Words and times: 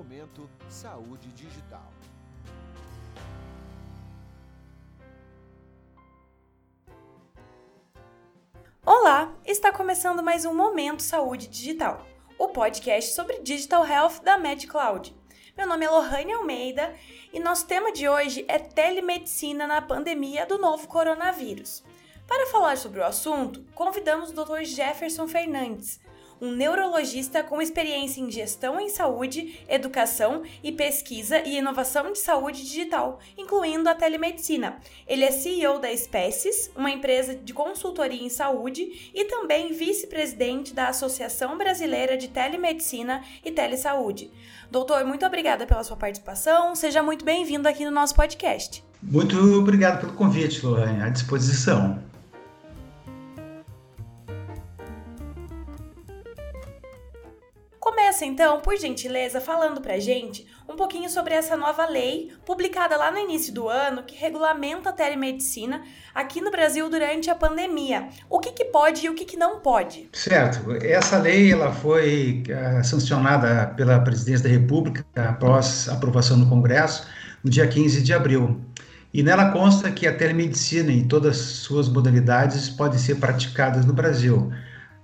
Momento 0.00 0.48
Saúde 0.70 1.28
Digital. 1.32 1.92
Olá, 8.86 9.30
está 9.44 9.70
começando 9.70 10.22
mais 10.22 10.46
um 10.46 10.54
Momento 10.54 11.02
Saúde 11.02 11.46
Digital, 11.48 12.06
o 12.38 12.48
podcast 12.48 13.14
sobre 13.14 13.40
Digital 13.40 13.86
Health 13.86 14.22
da 14.24 14.38
MedCloud. 14.38 15.14
Meu 15.54 15.66
nome 15.66 15.84
é 15.84 15.90
Lohane 15.90 16.32
Almeida 16.32 16.96
e 17.30 17.38
nosso 17.38 17.66
tema 17.66 17.92
de 17.92 18.08
hoje 18.08 18.42
é 18.48 18.58
telemedicina 18.58 19.66
na 19.66 19.82
pandemia 19.82 20.46
do 20.46 20.56
novo 20.56 20.88
coronavírus. 20.88 21.84
Para 22.26 22.46
falar 22.46 22.78
sobre 22.78 23.00
o 23.00 23.04
assunto, 23.04 23.66
convidamos 23.74 24.30
o 24.30 24.32
Dr. 24.32 24.62
Jefferson 24.62 25.28
Fernandes, 25.28 26.00
um 26.40 26.52
neurologista 26.52 27.42
com 27.42 27.60
experiência 27.60 28.20
em 28.20 28.30
gestão 28.30 28.80
em 28.80 28.88
saúde, 28.88 29.60
educação 29.68 30.42
e 30.62 30.72
pesquisa 30.72 31.40
e 31.40 31.58
inovação 31.58 32.12
de 32.12 32.18
saúde 32.18 32.62
digital, 32.62 33.18
incluindo 33.36 33.88
a 33.88 33.94
telemedicina. 33.94 34.78
Ele 35.06 35.24
é 35.24 35.30
CEO 35.30 35.78
da 35.78 35.92
Espécies, 35.92 36.70
uma 36.74 36.90
empresa 36.90 37.34
de 37.34 37.52
consultoria 37.52 38.22
em 38.22 38.28
saúde, 38.28 39.10
e 39.14 39.24
também 39.24 39.72
vice-presidente 39.72 40.72
da 40.72 40.88
Associação 40.88 41.58
Brasileira 41.58 42.16
de 42.16 42.28
Telemedicina 42.28 43.22
e 43.44 43.50
Telesaúde. 43.50 44.30
Doutor, 44.70 45.04
muito 45.04 45.26
obrigada 45.26 45.66
pela 45.66 45.82
sua 45.82 45.96
participação. 45.96 46.74
Seja 46.74 47.02
muito 47.02 47.24
bem-vindo 47.24 47.68
aqui 47.68 47.84
no 47.84 47.90
nosso 47.90 48.14
podcast. 48.14 48.84
Muito 49.02 49.36
obrigado 49.58 50.00
pelo 50.00 50.12
convite, 50.12 50.64
Lorraine. 50.64 51.02
À 51.02 51.08
disposição. 51.08 52.09
Começa 57.80 58.26
então, 58.26 58.60
por 58.60 58.76
gentileza, 58.76 59.40
falando 59.40 59.80
pra 59.80 59.98
gente 59.98 60.46
um 60.68 60.76
pouquinho 60.76 61.08
sobre 61.08 61.32
essa 61.32 61.56
nova 61.56 61.86
lei 61.86 62.30
publicada 62.44 62.94
lá 62.94 63.10
no 63.10 63.16
início 63.16 63.54
do 63.54 63.70
ano 63.70 64.02
que 64.02 64.14
regulamenta 64.14 64.90
a 64.90 64.92
telemedicina 64.92 65.82
aqui 66.14 66.42
no 66.42 66.50
Brasil 66.50 66.90
durante 66.90 67.30
a 67.30 67.34
pandemia. 67.34 68.08
O 68.28 68.38
que, 68.38 68.52
que 68.52 68.66
pode 68.66 69.06
e 69.06 69.08
o 69.08 69.14
que, 69.14 69.24
que 69.24 69.36
não 69.36 69.60
pode? 69.60 70.10
Certo. 70.12 70.70
Essa 70.84 71.16
lei 71.16 71.52
ela 71.52 71.72
foi 71.72 72.42
uh, 72.50 72.84
sancionada 72.84 73.72
pela 73.74 73.98
Presidência 74.00 74.44
da 74.44 74.50
República 74.50 75.02
após 75.16 75.88
aprovação 75.88 76.36
no 76.36 76.50
Congresso 76.50 77.06
no 77.42 77.50
dia 77.50 77.66
15 77.66 78.02
de 78.02 78.12
abril. 78.12 78.60
E 79.12 79.22
nela 79.22 79.52
consta 79.52 79.90
que 79.90 80.06
a 80.06 80.14
telemedicina 80.14 80.92
em 80.92 81.08
todas 81.08 81.38
suas 81.38 81.88
modalidades 81.88 82.68
pode 82.68 83.00
ser 83.00 83.16
praticada 83.16 83.80
no 83.80 83.94
Brasil 83.94 84.52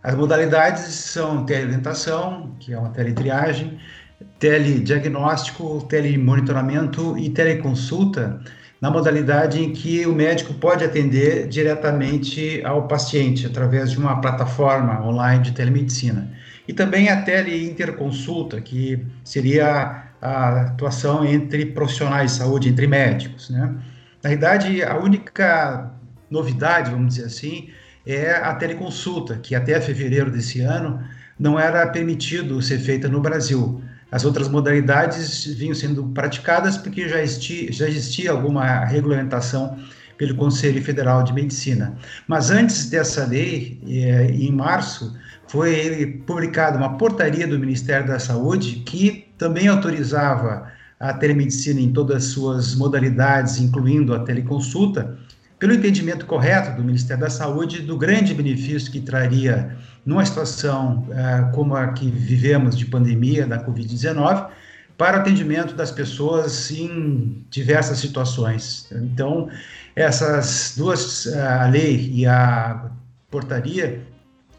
as 0.06 0.14
modalidades 0.14 0.82
são 0.82 1.44
teleorientação, 1.44 2.54
que 2.60 2.72
é 2.72 2.78
uma 2.78 2.90
teletriagem, 2.90 3.76
telediagnóstico, 4.38 5.84
telemonitoramento 5.88 7.18
e 7.18 7.28
teleconsulta, 7.28 8.40
na 8.80 8.88
modalidade 8.88 9.60
em 9.60 9.72
que 9.72 10.06
o 10.06 10.14
médico 10.14 10.54
pode 10.54 10.84
atender 10.84 11.48
diretamente 11.48 12.62
ao 12.64 12.86
paciente 12.86 13.46
através 13.46 13.90
de 13.90 13.98
uma 13.98 14.20
plataforma 14.20 15.04
online 15.04 15.42
de 15.42 15.50
telemedicina. 15.50 16.30
E 16.68 16.72
também 16.72 17.08
a 17.08 17.22
teleinterconsulta, 17.22 18.60
que 18.60 19.04
seria 19.24 20.04
a 20.22 20.60
atuação 20.60 21.24
entre 21.24 21.66
profissionais 21.66 22.30
de 22.30 22.38
saúde, 22.38 22.68
entre 22.68 22.86
médicos. 22.86 23.50
Né? 23.50 23.74
Na 24.22 24.30
verdade, 24.30 24.84
a 24.84 24.96
única 24.98 25.90
novidade, 26.30 26.92
vamos 26.92 27.16
dizer 27.16 27.26
assim, 27.26 27.70
é 28.06 28.36
a 28.36 28.54
teleconsulta, 28.54 29.36
que 29.36 29.54
até 29.54 29.80
fevereiro 29.80 30.30
desse 30.30 30.60
ano 30.60 31.00
não 31.38 31.58
era 31.58 31.86
permitido 31.88 32.62
ser 32.62 32.78
feita 32.78 33.08
no 33.08 33.20
Brasil. 33.20 33.82
As 34.10 34.24
outras 34.24 34.48
modalidades 34.48 35.44
vinham 35.44 35.74
sendo 35.74 36.04
praticadas 36.08 36.76
porque 36.78 37.08
já 37.08 37.20
existia, 37.20 37.72
já 37.72 37.88
existia 37.88 38.30
alguma 38.30 38.84
regulamentação 38.84 39.76
pelo 40.16 40.34
Conselho 40.36 40.82
Federal 40.82 41.22
de 41.22 41.32
Medicina. 41.32 41.94
Mas 42.26 42.50
antes 42.50 42.88
dessa 42.88 43.26
lei, 43.26 43.80
é, 43.86 44.26
em 44.30 44.50
março, 44.52 45.14
foi 45.48 46.22
publicada 46.26 46.78
uma 46.78 46.96
portaria 46.96 47.46
do 47.46 47.58
Ministério 47.58 48.06
da 48.06 48.18
Saúde 48.18 48.76
que 48.86 49.28
também 49.36 49.68
autorizava 49.68 50.72
a 50.98 51.12
telemedicina 51.12 51.80
em 51.80 51.92
todas 51.92 52.16
as 52.16 52.24
suas 52.30 52.74
modalidades, 52.74 53.58
incluindo 53.58 54.14
a 54.14 54.20
teleconsulta, 54.20 55.18
pelo 55.58 55.72
entendimento 55.72 56.26
correto 56.26 56.76
do 56.76 56.84
Ministério 56.84 57.22
da 57.22 57.30
Saúde 57.30 57.82
do 57.82 57.96
grande 57.96 58.34
benefício 58.34 58.92
que 58.92 59.00
traria 59.00 59.76
numa 60.04 60.24
situação 60.24 61.06
uh, 61.08 61.52
como 61.52 61.74
a 61.74 61.88
que 61.92 62.10
vivemos 62.10 62.76
de 62.76 62.86
pandemia 62.86 63.46
da 63.46 63.64
Covid-19 63.64 64.48
para 64.96 65.18
o 65.18 65.20
atendimento 65.20 65.74
das 65.74 65.90
pessoas 65.90 66.70
em 66.70 67.44
diversas 67.50 67.98
situações. 67.98 68.88
Então, 68.92 69.48
essas 69.94 70.74
duas, 70.76 71.26
a 71.26 71.66
lei 71.66 72.10
e 72.12 72.26
a 72.26 72.90
portaria, 73.30 74.02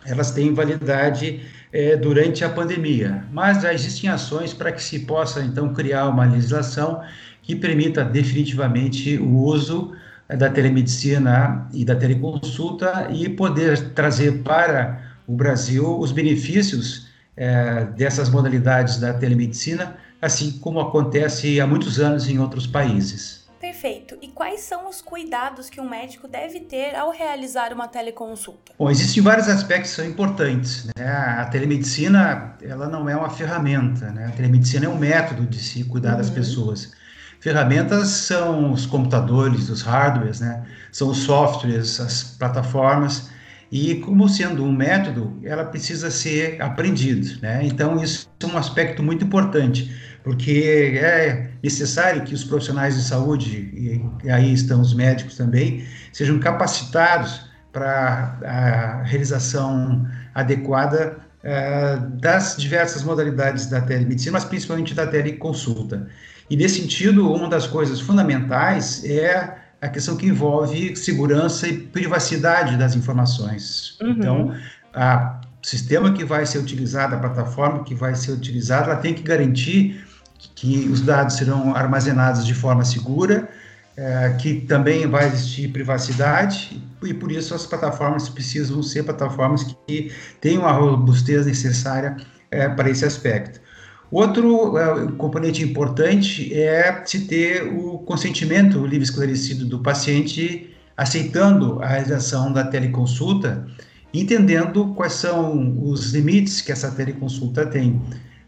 elas 0.06 0.31
têm 0.31 0.53
validade 0.53 1.41
é, 1.74 1.96
durante 1.96 2.44
a 2.44 2.50
pandemia, 2.50 3.25
mas 3.31 3.62
já 3.62 3.74
existem 3.74 4.09
ações 4.09 4.53
para 4.53 4.72
que 4.72 4.81
se 4.81 5.00
possa, 5.00 5.41
então, 5.41 5.74
criar 5.74 6.08
uma 6.08 6.25
legislação 6.25 7.02
que 7.41 7.56
permita 7.56 8.03
definitivamente 8.03 9.18
o 9.18 9.38
uso 9.38 9.94
da 10.35 10.49
telemedicina 10.49 11.69
e 11.73 11.85
da 11.85 11.95
teleconsulta 11.95 13.07
e 13.11 13.29
poder 13.29 13.93
trazer 13.93 14.43
para 14.43 15.01
o 15.25 15.33
Brasil 15.33 15.97
os 15.99 16.11
benefícios 16.11 17.07
é, 17.35 17.85
dessas 17.85 18.29
modalidades 18.29 18.99
da 18.99 19.13
telemedicina, 19.13 19.97
assim 20.21 20.59
como 20.59 20.79
acontece 20.79 21.61
há 21.61 21.67
muitos 21.67 21.99
anos 21.99 22.27
em 22.27 22.39
outros 22.39 22.66
países. 22.66 23.47
Perfeito. 23.59 24.17
E 24.21 24.27
quais 24.27 24.61
são 24.61 24.87
os 24.87 25.01
cuidados 25.01 25.69
que 25.69 25.81
um 25.81 25.89
médico 25.89 26.27
deve 26.27 26.59
ter 26.59 26.95
ao 26.95 27.11
realizar 27.11 27.73
uma 27.73 27.87
teleconsulta? 27.87 28.73
Bom, 28.77 28.89
existem 28.89 29.21
vários 29.23 29.49
aspectos 29.49 29.91
que 29.91 29.95
são 29.97 30.05
importantes. 30.05 30.87
Né? 30.95 31.07
A 31.07 31.45
telemedicina, 31.45 32.55
ela 32.61 32.87
não 32.87 33.09
é 33.09 33.16
uma 33.16 33.29
ferramenta, 33.29 34.11
né? 34.11 34.27
A 34.27 34.31
telemedicina 34.31 34.85
é 34.85 34.89
um 34.89 34.97
método 34.97 35.45
de 35.45 35.57
se 35.57 35.83
cuidar 35.85 36.11
uhum. 36.11 36.17
das 36.17 36.29
pessoas. 36.29 36.91
Ferramentas 37.39 38.07
são 38.09 38.71
os 38.71 38.85
computadores, 38.85 39.69
os 39.69 39.81
hardwares, 39.81 40.39
né? 40.39 40.63
são 40.91 41.09
os 41.09 41.19
softwares, 41.19 41.99
as 41.99 42.23
plataformas, 42.37 43.29
e 43.71 43.95
como 43.95 44.27
sendo 44.29 44.63
um 44.63 44.71
método, 44.71 45.37
ela 45.43 45.65
precisa 45.65 46.09
ser 46.09 46.61
aprendido. 46.61 47.39
Né? 47.41 47.61
Então, 47.63 48.01
isso 48.01 48.29
é 48.41 48.45
um 48.45 48.57
aspecto 48.57 49.03
muito 49.03 49.25
importante, 49.25 49.93
porque 50.23 50.99
é 51.01 51.51
necessário 51.61 52.23
que 52.23 52.33
os 52.33 52.43
profissionais 52.43 52.95
de 52.95 53.03
saúde, 53.03 54.11
e 54.23 54.29
aí 54.29 54.53
estão 54.53 54.81
os 54.81 54.93
médicos 54.93 55.35
também, 55.35 55.85
sejam 56.11 56.39
capacitados 56.39 57.47
para 57.71 58.39
a 58.43 59.03
realização 59.03 60.07
adequada 60.33 61.17
uh, 61.43 62.09
das 62.19 62.55
diversas 62.57 63.03
modalidades 63.03 63.67
da 63.67 63.81
telemedicina, 63.81 64.33
mas 64.33 64.45
principalmente 64.45 64.93
da 64.93 65.05
teleconsulta. 65.05 66.07
E 66.50 66.56
nesse 66.56 66.81
sentido, 66.81 67.31
uma 67.31 67.50
das 67.50 67.68
coisas 67.68 68.00
fundamentais 68.00 69.03
é 69.03 69.58
a 69.81 69.90
questão 69.90 70.16
que 70.16 70.25
envolve 70.25 70.96
segurança 70.96 71.68
e 71.68 71.78
privacidade 71.78 72.78
das 72.78 72.96
informações. 72.96 73.97
Uhum. 74.02 74.09
Então, 74.12 74.56
a 74.94 75.41
sistema 75.62 76.13
que 76.13 76.24
vai 76.24 76.46
ser 76.46 76.59
utilizado, 76.59 77.16
a 77.16 77.19
plataforma 77.19 77.84
que 77.84 77.94
vai 77.94 78.16
ser 78.16 78.31
utilizada, 78.31 78.91
ela 78.91 78.96
tem 78.96 79.13
que 79.13 79.22
garantir 79.22 80.03
que 80.56 80.88
os 80.91 81.02
dados 81.02 81.35
serão 81.35 81.75
armazenados 81.75 82.46
de 82.46 82.53
forma 82.53 82.84
segura, 82.85 83.50
é, 83.96 84.35
que 84.40 84.62
também 84.62 85.08
vai 85.08 85.25
existir 85.25 85.69
privacidade 85.69 86.81
e 87.03 87.14
por 87.14 87.31
isso 87.31 87.56
as 87.56 87.66
plataformas 87.66 88.29
precisam 88.29 88.81
ser 88.84 89.03
plataformas 89.03 89.64
que 89.88 90.12
tenham 90.40 90.68
a 90.68 90.72
robustez 90.72 91.47
necessária 91.47 92.16
é, 92.52 92.70
para 92.70 92.90
esse 92.90 93.03
aspecto. 93.03 93.59
Outro 94.09 94.75
uh, 94.75 95.11
componente 95.13 95.63
importante 95.63 96.53
é 96.53 97.03
se 97.05 97.27
ter 97.27 97.63
o 97.63 97.99
consentimento 97.99 98.85
livre 98.85 99.03
esclarecido 99.03 99.65
do 99.65 99.79
paciente 99.79 100.73
aceitando 100.95 101.79
a 101.83 101.87
realização 101.87 102.51
da 102.51 102.63
teleconsulta, 102.63 103.67
entendendo 104.13 104.93
quais 104.95 105.13
são 105.13 105.77
os 105.83 106.11
limites 106.13 106.61
que 106.61 106.71
essa 106.71 106.89
teleconsulta 106.89 107.65
tem. 107.65 108.01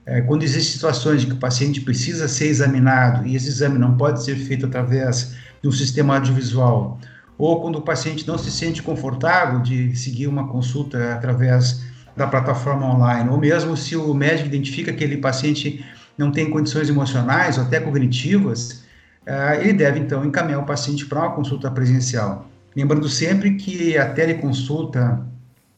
É, 0.06 0.22
quando 0.22 0.42
existem 0.42 0.74
situações 0.74 1.24
em 1.24 1.28
que 1.28 1.34
o 1.34 1.40
paciente 1.40 1.82
precisa 1.82 2.28
ser 2.28 2.48
examinado 2.48 3.28
e 3.28 3.36
esse 3.36 3.50
exame 3.50 3.78
não 3.78 3.96
pode 3.96 4.24
ser 4.24 4.36
feito 4.36 4.66
através 4.66 5.36
de 5.62 5.70
um 5.70 5.72
sistema 5.72 6.16
audiovisual, 6.16 6.98
ou 7.38 7.62
quando 7.62 7.76
o 7.76 7.82
paciente 7.82 8.28
não 8.28 8.38
se 8.38 8.50
sente 8.50 8.82
confortável 8.82 9.62
de 9.62 9.96
seguir 9.96 10.26
uma 10.26 10.48
consulta 10.48 11.14
através 11.14 11.84
da 12.20 12.28
plataforma 12.28 12.86
online, 12.86 13.30
ou 13.30 13.38
mesmo 13.38 13.78
se 13.78 13.96
o 13.96 14.14
médico 14.14 14.50
identifica 14.50 14.92
que 14.92 15.06
aquele 15.06 15.22
paciente 15.22 15.86
não 16.18 16.32
tem 16.32 16.50
condições 16.50 16.90
emocionais 16.90 17.58
ou 17.58 17.64
até 17.64 17.80
cognitivas, 17.80 18.84
uh, 19.26 19.62
ele 19.62 19.72
deve 19.72 20.00
então 20.00 20.26
encaminhar 20.26 20.60
o 20.60 20.66
paciente 20.66 21.06
para 21.06 21.20
uma 21.20 21.32
consulta 21.32 21.72
presencial. 21.72 22.46
Lembrando 22.76 23.08
sempre 23.08 23.56
que 23.56 23.98
a 23.98 24.10
teleconsulta, 24.10 25.26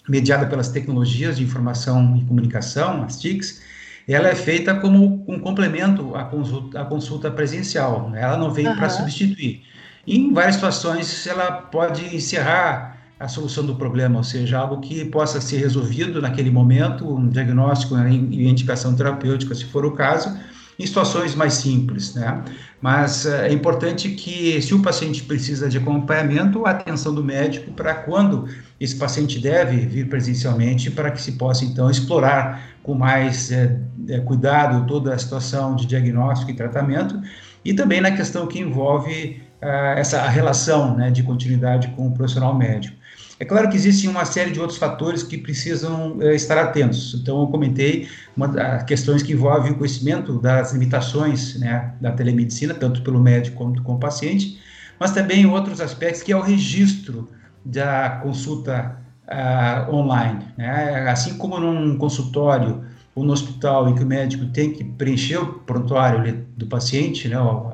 mediada 0.09 0.47
pelas 0.47 0.69
tecnologias 0.69 1.37
de 1.37 1.43
informação 1.43 2.17
e 2.17 2.25
comunicação, 2.25 3.03
as 3.03 3.19
TICs, 3.19 3.61
ela 4.07 4.27
é 4.27 4.35
feita 4.35 4.73
como 4.73 5.23
um 5.27 5.39
complemento 5.39 6.15
à 6.15 6.23
consulta, 6.23 6.81
à 6.81 6.85
consulta 6.85 7.29
presencial, 7.29 8.09
né? 8.09 8.19
ela 8.19 8.35
não 8.35 8.49
vem 8.49 8.67
uhum. 8.67 8.75
para 8.75 8.89
substituir. 8.89 9.61
Em 10.07 10.33
várias 10.33 10.55
situações, 10.55 11.27
ela 11.27 11.51
pode 11.51 12.15
encerrar 12.15 12.97
a 13.21 13.27
solução 13.27 13.63
do 13.63 13.75
problema, 13.75 14.17
ou 14.17 14.23
seja, 14.23 14.57
algo 14.57 14.81
que 14.81 15.05
possa 15.05 15.39
ser 15.39 15.57
resolvido 15.57 16.19
naquele 16.19 16.49
momento, 16.49 17.07
um 17.07 17.29
diagnóstico 17.29 17.95
e 17.95 18.47
indicação 18.47 18.95
terapêutica, 18.95 19.53
se 19.53 19.65
for 19.65 19.85
o 19.85 19.91
caso, 19.91 20.35
em 20.79 20.85
situações 20.87 21.35
mais 21.35 21.53
simples, 21.53 22.15
né? 22.15 22.43
Mas 22.81 23.27
eh, 23.27 23.49
é 23.49 23.53
importante 23.53 24.09
que, 24.09 24.59
se 24.63 24.73
o 24.73 24.81
paciente 24.81 25.21
precisa 25.21 25.69
de 25.69 25.77
acompanhamento, 25.77 26.65
a 26.65 26.71
atenção 26.71 27.13
do 27.13 27.23
médico 27.23 27.71
para 27.73 27.93
quando 27.93 28.47
esse 28.79 28.95
paciente 28.95 29.37
deve 29.37 29.77
vir 29.85 30.09
presencialmente, 30.09 30.89
para 30.89 31.11
que 31.11 31.21
se 31.21 31.33
possa, 31.33 31.63
então, 31.63 31.91
explorar 31.91 32.71
com 32.81 32.95
mais 32.95 33.51
é, 33.51 33.79
é, 34.09 34.19
cuidado 34.21 34.87
toda 34.87 35.13
a 35.13 35.17
situação 35.19 35.75
de 35.75 35.85
diagnóstico 35.85 36.49
e 36.49 36.55
tratamento, 36.55 37.21
e 37.63 37.71
também 37.75 38.01
na 38.01 38.09
questão 38.09 38.47
que 38.47 38.59
envolve 38.59 39.43
uh, 39.61 39.95
essa 39.95 40.27
relação 40.27 40.97
né, 40.97 41.11
de 41.11 41.21
continuidade 41.21 41.89
com 41.89 42.07
o 42.07 42.11
profissional 42.11 42.57
médico. 42.57 43.00
É 43.41 43.45
claro 43.45 43.67
que 43.69 43.75
existem 43.75 44.07
uma 44.07 44.23
série 44.23 44.51
de 44.51 44.59
outros 44.59 44.77
fatores 44.77 45.23
que 45.23 45.35
precisam 45.35 46.17
uh, 46.17 46.29
estar 46.29 46.59
atentos. 46.59 47.15
Então, 47.19 47.41
eu 47.41 47.47
comentei 47.47 48.07
uma, 48.37 48.45
uh, 48.45 48.85
questões 48.85 49.23
que 49.23 49.33
envolvem 49.33 49.71
o 49.71 49.75
conhecimento 49.75 50.37
das 50.37 50.73
limitações 50.73 51.59
né, 51.59 51.91
da 51.99 52.11
telemedicina, 52.11 52.71
tanto 52.71 53.01
pelo 53.01 53.19
médico 53.19 53.57
quanto 53.57 53.81
com 53.81 53.95
o 53.95 53.99
paciente, 53.99 54.59
mas 54.99 55.09
também 55.09 55.43
outros 55.47 55.81
aspectos, 55.81 56.21
que 56.21 56.31
é 56.31 56.37
o 56.37 56.41
registro 56.41 57.29
da 57.65 58.19
consulta 58.21 58.95
uh, 59.27 59.91
online. 59.91 60.45
Né? 60.55 61.09
Assim 61.09 61.35
como 61.39 61.59
num 61.59 61.97
consultório 61.97 62.83
ou 63.15 63.23
no 63.23 63.33
hospital 63.33 63.89
em 63.89 63.95
que 63.95 64.03
o 64.03 64.07
médico 64.07 64.45
tem 64.53 64.71
que 64.71 64.83
preencher 64.83 65.37
o 65.37 65.53
prontuário 65.53 66.45
do 66.55 66.67
paciente, 66.67 67.27
né, 67.27 67.39
o, 67.39 67.73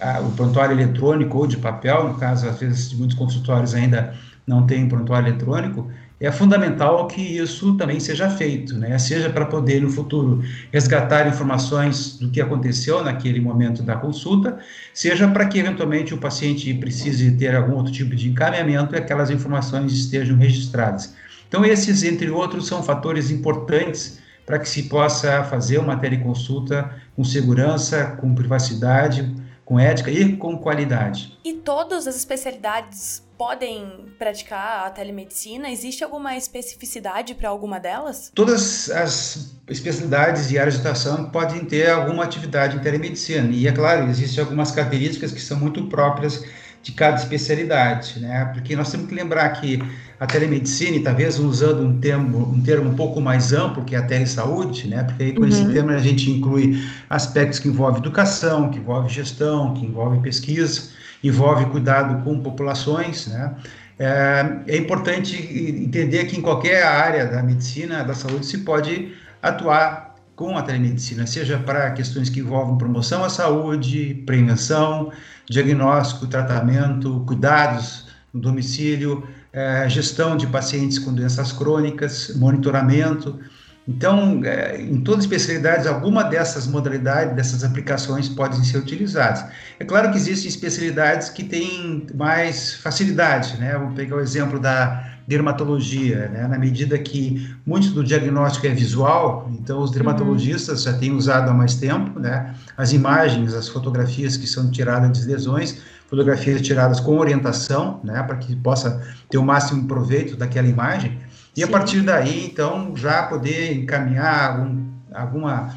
a, 0.00 0.18
o 0.22 0.32
prontuário 0.32 0.74
eletrônico 0.74 1.38
ou 1.38 1.46
de 1.46 1.56
papel, 1.56 2.08
no 2.08 2.14
caso, 2.14 2.48
às 2.48 2.58
vezes, 2.58 2.92
muitos 2.92 3.16
consultórios 3.16 3.76
ainda 3.76 4.12
não 4.46 4.66
têm 4.66 4.88
prontuário 4.88 5.28
eletrônico, 5.28 5.90
é 6.20 6.30
fundamental 6.30 7.06
que 7.08 7.20
isso 7.20 7.76
também 7.76 7.98
seja 7.98 8.30
feito, 8.30 8.76
né? 8.78 8.96
seja 8.98 9.28
para 9.28 9.44
poder 9.46 9.82
no 9.82 9.90
futuro 9.90 10.42
resgatar 10.72 11.26
informações 11.26 12.18
do 12.18 12.30
que 12.30 12.40
aconteceu 12.40 13.02
naquele 13.02 13.40
momento 13.40 13.82
da 13.82 13.96
consulta, 13.96 14.58
seja 14.92 15.28
para 15.28 15.46
que 15.46 15.58
eventualmente 15.58 16.14
o 16.14 16.18
paciente 16.18 16.72
precise 16.74 17.32
ter 17.32 17.54
algum 17.54 17.74
outro 17.74 17.92
tipo 17.92 18.14
de 18.14 18.28
encaminhamento 18.28 18.94
e 18.94 18.98
aquelas 18.98 19.30
informações 19.30 19.92
estejam 19.92 20.36
registradas. 20.36 21.14
Então, 21.48 21.64
esses, 21.64 22.02
entre 22.02 22.30
outros, 22.30 22.66
são 22.66 22.82
fatores 22.82 23.30
importantes 23.30 24.18
para 24.46 24.58
que 24.58 24.68
se 24.68 24.84
possa 24.84 25.42
fazer 25.44 25.78
uma 25.78 25.96
teleconsulta 25.96 26.90
com 27.16 27.24
segurança, 27.24 28.16
com 28.20 28.34
privacidade, 28.34 29.34
com 29.64 29.78
ética 29.78 30.10
e 30.10 30.36
com 30.36 30.58
qualidade. 30.58 31.38
E 31.44 31.54
todas 31.54 32.06
as 32.06 32.16
especialidades 32.16 33.23
podem 33.36 34.06
praticar 34.18 34.86
a 34.86 34.90
telemedicina? 34.90 35.70
Existe 35.70 36.04
alguma 36.04 36.36
especificidade 36.36 37.34
para 37.34 37.48
alguma 37.48 37.78
delas? 37.78 38.30
Todas 38.34 38.90
as 38.90 39.56
especialidades 39.68 40.50
e 40.50 40.58
áreas 40.58 40.74
de 40.74 40.80
atuação 40.80 41.30
podem 41.30 41.64
ter 41.64 41.90
alguma 41.90 42.24
atividade 42.24 42.76
em 42.76 42.80
telemedicina. 42.80 43.48
E 43.50 43.66
é 43.66 43.72
claro, 43.72 44.08
existem 44.08 44.42
algumas 44.42 44.70
características 44.70 45.32
que 45.32 45.40
são 45.40 45.58
muito 45.58 45.84
próprias 45.86 46.44
de 46.82 46.92
cada 46.92 47.16
especialidade, 47.16 48.20
né? 48.20 48.44
Porque 48.52 48.76
nós 48.76 48.90
temos 48.90 49.08
que 49.08 49.14
lembrar 49.14 49.48
que 49.50 49.82
a 50.20 50.26
telemedicina, 50.26 51.02
talvez 51.02 51.38
usando 51.38 51.82
um 51.82 51.98
termo, 51.98 52.38
um 52.38 52.62
termo 52.62 52.90
um 52.90 52.94
pouco 52.94 53.22
mais 53.22 53.54
amplo, 53.54 53.84
que 53.84 53.94
é 53.94 53.98
a 53.98 54.02
telesaúde, 54.02 54.86
né? 54.86 55.02
Porque 55.02 55.22
aí 55.22 55.32
com 55.32 55.40
uhum. 55.40 55.48
esse 55.48 55.66
termo 55.72 55.90
a 55.90 55.98
gente 55.98 56.30
inclui 56.30 56.78
aspectos 57.08 57.58
que 57.58 57.68
envolvem 57.68 58.00
educação, 58.00 58.70
que 58.70 58.78
envolvem 58.78 59.08
gestão, 59.08 59.72
que 59.72 59.86
envolvem 59.86 60.20
pesquisa, 60.20 60.90
envolve 61.24 61.66
cuidado 61.66 62.22
com 62.22 62.40
populações, 62.40 63.26
né? 63.26 63.54
É, 63.98 64.60
é 64.66 64.76
importante 64.76 65.36
entender 65.36 66.24
que 66.24 66.36
em 66.36 66.42
qualquer 66.42 66.82
área 66.84 67.26
da 67.26 67.42
medicina, 67.42 68.02
da 68.02 68.14
saúde, 68.14 68.44
se 68.44 68.58
pode 68.58 69.14
atuar 69.40 70.16
com 70.34 70.56
a 70.58 70.62
telemedicina, 70.62 71.26
seja 71.26 71.58
para 71.58 71.92
questões 71.92 72.28
que 72.28 72.40
envolvem 72.40 72.76
promoção 72.76 73.24
à 73.24 73.30
saúde, 73.30 74.22
prevenção, 74.26 75.12
diagnóstico, 75.48 76.26
tratamento, 76.26 77.22
cuidados 77.26 78.08
no 78.32 78.40
domicílio, 78.40 79.26
é, 79.52 79.88
gestão 79.88 80.36
de 80.36 80.48
pacientes 80.48 80.98
com 80.98 81.14
doenças 81.14 81.52
crônicas, 81.52 82.34
monitoramento. 82.34 83.38
Então, 83.86 84.42
é, 84.44 84.80
em 84.80 85.00
todas 85.00 85.20
as 85.20 85.24
especialidades, 85.24 85.86
alguma 85.86 86.24
dessas 86.24 86.66
modalidades, 86.66 87.36
dessas 87.36 87.62
aplicações 87.62 88.28
podem 88.28 88.64
ser 88.64 88.78
utilizadas. 88.78 89.44
É 89.78 89.84
claro 89.84 90.10
que 90.10 90.16
existem 90.16 90.48
especialidades 90.48 91.28
que 91.28 91.44
têm 91.44 92.06
mais 92.14 92.74
facilidade, 92.74 93.58
né? 93.58 93.74
Vamos 93.74 93.94
pegar 93.94 94.16
o 94.16 94.20
exemplo 94.20 94.58
da 94.58 95.14
dermatologia, 95.26 96.28
né? 96.28 96.46
na 96.46 96.58
medida 96.58 96.98
que 96.98 97.54
muito 97.64 97.90
do 97.90 98.04
diagnóstico 98.04 98.66
é 98.66 98.70
visual, 98.70 99.50
então 99.52 99.80
os 99.80 99.90
dermatologistas 99.90 100.82
já 100.82 100.92
têm 100.92 101.12
usado 101.12 101.50
há 101.50 101.54
mais 101.54 101.74
tempo, 101.76 102.20
né? 102.20 102.54
as 102.76 102.92
imagens, 102.92 103.54
as 103.54 103.68
fotografias 103.68 104.36
que 104.36 104.46
são 104.46 104.70
tiradas 104.70 105.18
de 105.18 105.26
lesões, 105.26 105.78
fotografias 106.08 106.62
tiradas 106.62 107.00
com 107.00 107.18
orientação, 107.18 108.00
né? 108.04 108.22
para 108.22 108.36
que 108.36 108.54
possa 108.56 109.02
ter 109.28 109.38
o 109.38 109.44
máximo 109.44 109.86
proveito 109.86 110.36
daquela 110.36 110.68
imagem, 110.68 111.18
e 111.56 111.60
Sim. 111.60 111.66
a 111.66 111.68
partir 111.68 112.00
daí, 112.02 112.46
então, 112.46 112.96
já 112.96 113.22
poder 113.24 113.72
encaminhar 113.74 114.50
algum, 114.50 114.84
alguma 115.12 115.76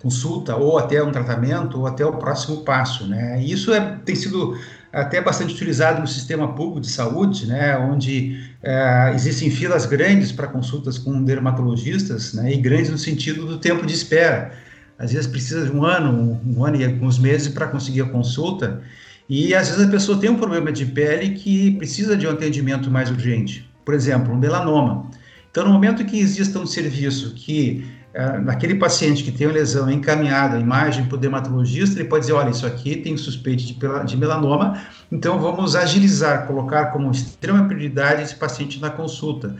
consulta, 0.00 0.56
ou 0.56 0.78
até 0.78 1.02
um 1.02 1.10
tratamento, 1.10 1.78
ou 1.78 1.86
até 1.86 2.04
o 2.04 2.12
próximo 2.14 2.58
passo, 2.58 3.06
né? 3.06 3.42
Isso 3.42 3.72
é, 3.72 3.98
tem 4.04 4.14
sido 4.14 4.56
até 4.92 5.20
bastante 5.20 5.54
utilizado 5.54 6.00
no 6.00 6.06
sistema 6.06 6.52
público 6.54 6.80
de 6.80 6.88
saúde, 6.88 7.46
né, 7.46 7.78
onde 7.78 8.40
é, 8.62 9.12
existem 9.14 9.50
filas 9.50 9.86
grandes 9.86 10.32
para 10.32 10.48
consultas 10.48 10.98
com 10.98 11.22
dermatologistas, 11.22 12.34
né, 12.34 12.52
e 12.52 12.56
grandes 12.56 12.90
no 12.90 12.98
sentido 12.98 13.46
do 13.46 13.58
tempo 13.58 13.86
de 13.86 13.94
espera. 13.94 14.52
Às 14.98 15.12
vezes 15.12 15.26
precisa 15.26 15.64
de 15.64 15.72
um 15.72 15.84
ano, 15.84 16.40
um 16.44 16.64
ano 16.64 16.76
e 16.76 16.84
alguns 16.84 17.18
meses 17.18 17.48
para 17.48 17.68
conseguir 17.68 18.02
a 18.02 18.08
consulta, 18.08 18.82
e 19.30 19.54
às 19.54 19.68
vezes 19.68 19.86
a 19.86 19.88
pessoa 19.88 20.18
tem 20.18 20.28
um 20.28 20.36
problema 20.36 20.72
de 20.72 20.84
pele 20.84 21.30
que 21.30 21.70
precisa 21.76 22.16
de 22.16 22.26
um 22.26 22.30
atendimento 22.30 22.90
mais 22.90 23.12
urgente, 23.12 23.70
por 23.84 23.94
exemplo, 23.94 24.34
um 24.34 24.36
melanoma. 24.36 25.08
Então, 25.48 25.64
no 25.64 25.72
momento 25.72 26.04
que 26.04 26.18
exista 26.18 26.58
um 26.58 26.66
serviço 26.66 27.32
que 27.34 27.88
é, 28.12 28.38
naquele 28.38 28.74
paciente 28.74 29.22
que 29.22 29.30
tem 29.30 29.46
uma 29.46 29.52
lesão 29.52 29.88
encaminhada, 29.88 30.56
a 30.56 30.60
imagem 30.60 31.04
para 31.04 31.14
o 31.14 31.18
dermatologista, 31.18 32.00
ele 32.00 32.08
pode 32.08 32.22
dizer, 32.22 32.32
olha, 32.32 32.50
isso 32.50 32.66
aqui 32.66 32.96
tem 32.96 33.16
suspeito 33.16 33.62
de, 33.62 33.78
de 34.04 34.16
melanoma, 34.16 34.82
então 35.12 35.38
vamos 35.38 35.76
agilizar, 35.76 36.48
colocar 36.48 36.86
como 36.86 37.08
extrema 37.08 37.68
prioridade 37.68 38.22
esse 38.22 38.34
paciente 38.34 38.80
na 38.80 38.90
consulta 38.90 39.54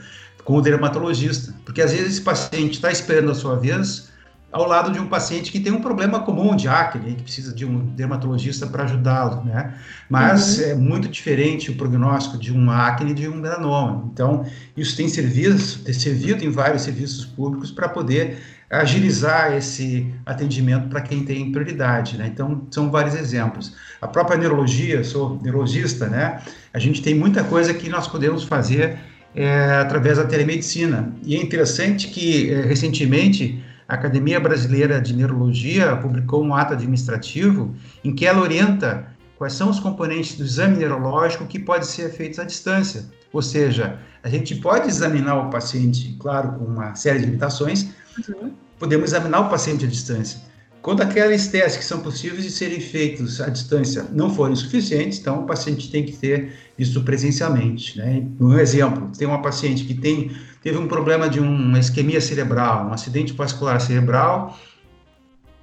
com 0.44 0.56
o 0.56 0.60
dermatologista, 0.60 1.54
porque 1.64 1.80
às 1.80 1.92
vezes 1.92 2.14
esse 2.14 2.22
paciente 2.22 2.72
está 2.72 2.90
esperando 2.90 3.30
a 3.30 3.36
sua 3.36 3.54
vez, 3.54 4.09
ao 4.52 4.66
lado 4.66 4.90
de 4.90 4.98
um 4.98 5.06
paciente 5.06 5.52
que 5.52 5.60
tem 5.60 5.72
um 5.72 5.80
problema 5.80 6.20
comum 6.20 6.56
de 6.56 6.66
acne, 6.66 7.14
que 7.14 7.22
precisa 7.22 7.54
de 7.54 7.64
um 7.64 7.86
dermatologista 7.94 8.66
para 8.66 8.84
ajudá-lo, 8.84 9.44
né? 9.44 9.74
Mas 10.08 10.58
uhum. 10.58 10.64
é 10.64 10.74
muito 10.74 11.08
diferente 11.08 11.70
o 11.70 11.76
prognóstico 11.76 12.36
de 12.36 12.52
um 12.52 12.70
acne 12.70 13.14
de 13.14 13.28
um 13.28 13.36
melanoma. 13.36 14.10
Então, 14.12 14.44
isso 14.76 14.96
tem 14.96 15.08
servido, 15.08 15.56
tem 15.84 15.94
servido 15.94 16.44
em 16.44 16.50
vários 16.50 16.82
serviços 16.82 17.24
públicos 17.24 17.70
para 17.70 17.88
poder 17.88 18.38
agilizar 18.68 19.52
esse 19.52 20.12
atendimento 20.24 20.88
para 20.88 21.00
quem 21.00 21.24
tem 21.24 21.50
prioridade, 21.50 22.16
né? 22.16 22.28
Então, 22.32 22.66
são 22.70 22.90
vários 22.90 23.14
exemplos. 23.14 23.74
A 24.00 24.08
própria 24.08 24.38
neurologia, 24.38 25.02
sou 25.04 25.38
neurologista, 25.42 26.08
né? 26.08 26.40
A 26.72 26.78
gente 26.78 27.02
tem 27.02 27.14
muita 27.14 27.44
coisa 27.44 27.72
que 27.74 27.88
nós 27.88 28.08
podemos 28.08 28.44
fazer 28.44 28.98
é, 29.34 29.76
através 29.80 30.18
da 30.18 30.24
telemedicina. 30.24 31.12
E 31.22 31.36
é 31.36 31.40
interessante 31.40 32.08
que, 32.08 32.52
é, 32.52 32.62
recentemente, 32.62 33.62
a 33.90 33.94
Academia 33.94 34.38
Brasileira 34.38 35.00
de 35.00 35.12
Neurologia 35.12 35.96
publicou 35.96 36.44
um 36.44 36.54
ato 36.54 36.74
administrativo 36.74 37.74
em 38.04 38.14
que 38.14 38.24
ela 38.24 38.40
orienta 38.40 39.08
quais 39.36 39.52
são 39.52 39.68
os 39.68 39.80
componentes 39.80 40.36
do 40.36 40.44
exame 40.44 40.76
neurológico 40.76 41.44
que 41.44 41.58
pode 41.58 41.88
ser 41.88 42.12
feito 42.12 42.40
à 42.40 42.44
distância. 42.44 43.04
Ou 43.32 43.42
seja, 43.42 43.98
a 44.22 44.28
gente 44.28 44.54
pode 44.54 44.86
examinar 44.86 45.34
o 45.44 45.50
paciente, 45.50 46.16
claro, 46.20 46.52
com 46.52 46.66
uma 46.66 46.94
série 46.94 47.18
de 47.18 47.24
limitações, 47.26 47.88
uhum. 48.28 48.52
podemos 48.78 49.10
examinar 49.10 49.40
o 49.40 49.48
paciente 49.48 49.84
à 49.84 49.88
distância. 49.88 50.40
Quando 50.82 51.02
aqueles 51.02 51.48
testes 51.48 51.76
que 51.76 51.84
são 51.84 52.00
possíveis 52.00 52.42
de 52.42 52.50
serem 52.50 52.80
feitos 52.80 53.40
à 53.40 53.48
distância 53.50 54.06
não 54.12 54.34
forem 54.34 54.56
suficientes, 54.56 55.18
então 55.18 55.42
o 55.42 55.46
paciente 55.46 55.90
tem 55.90 56.04
que 56.04 56.12
ter 56.12 56.52
isso 56.78 57.02
presencialmente. 57.02 57.98
Né? 57.98 58.26
Um 58.40 58.58
exemplo, 58.58 59.10
tem 59.16 59.28
uma 59.28 59.42
paciente 59.42 59.84
que 59.84 59.94
tem, 59.94 60.30
teve 60.62 60.78
um 60.78 60.88
problema 60.88 61.28
de 61.28 61.38
uma 61.38 61.78
isquemia 61.78 62.20
cerebral, 62.20 62.86
um 62.86 62.92
acidente 62.92 63.34
vascular 63.34 63.78
cerebral, 63.80 64.58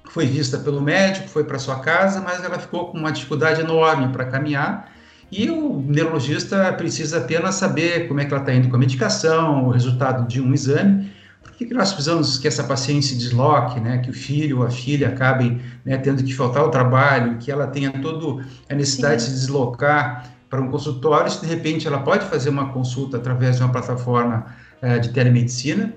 foi 0.08 0.24
vista 0.24 0.56
pelo 0.58 0.80
médico, 0.80 1.28
foi 1.28 1.44
para 1.44 1.58
sua 1.58 1.80
casa, 1.80 2.20
mas 2.20 2.42
ela 2.44 2.58
ficou 2.58 2.86
com 2.86 2.98
uma 2.98 3.10
dificuldade 3.10 3.60
enorme 3.60 4.12
para 4.12 4.24
caminhar 4.24 4.92
e 5.30 5.50
o 5.50 5.82
neurologista 5.86 6.72
precisa 6.72 7.18
apenas 7.18 7.56
saber 7.56 8.08
como 8.08 8.20
é 8.20 8.24
que 8.24 8.32
ela 8.32 8.42
está 8.42 8.54
indo 8.54 8.68
com 8.68 8.76
a 8.76 8.78
medicação, 8.78 9.66
o 9.66 9.70
resultado 9.70 10.26
de 10.26 10.40
um 10.40 10.54
exame, 10.54 11.10
que, 11.56 11.66
que 11.66 11.74
nós 11.74 11.92
precisamos 11.92 12.38
que 12.38 12.48
essa 12.48 12.64
paciente 12.64 13.06
se 13.06 13.16
desloque, 13.16 13.80
né? 13.80 13.98
Que 13.98 14.10
o 14.10 14.12
filho 14.12 14.58
ou 14.58 14.66
a 14.66 14.70
filha 14.70 15.08
acabem 15.08 15.60
né, 15.84 15.96
tendo 15.98 16.22
que 16.22 16.34
faltar 16.34 16.62
ao 16.62 16.70
trabalho, 16.70 17.38
que 17.38 17.50
ela 17.50 17.66
tenha 17.66 17.92
toda 18.00 18.44
a 18.68 18.74
necessidade 18.74 19.22
Sim. 19.22 19.28
de 19.28 19.34
se 19.34 19.40
deslocar 19.40 20.30
para 20.48 20.60
um 20.60 20.70
consultório, 20.70 21.30
se 21.30 21.40
de 21.40 21.46
repente 21.46 21.86
ela 21.86 22.00
pode 22.00 22.24
fazer 22.26 22.48
uma 22.48 22.72
consulta 22.72 23.18
através 23.18 23.56
de 23.56 23.62
uma 23.62 23.70
plataforma 23.70 24.46
uh, 24.82 24.98
de 25.00 25.10
telemedicina. 25.10 25.92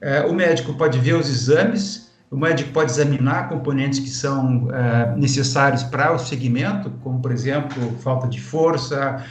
Uh, 0.00 0.30
o 0.30 0.34
médico 0.34 0.74
pode 0.74 0.98
ver 0.98 1.14
os 1.14 1.28
exames, 1.28 2.05
o 2.30 2.36
médico 2.36 2.70
pode 2.72 2.90
examinar 2.90 3.48
componentes 3.48 3.98
que 3.98 4.08
são 4.08 4.64
uh, 4.64 5.16
necessários 5.16 5.82
para 5.84 6.12
o 6.12 6.18
segmento, 6.18 6.90
como, 7.02 7.20
por 7.20 7.30
exemplo, 7.30 7.96
falta 8.00 8.26
de 8.26 8.40
força, 8.40 9.24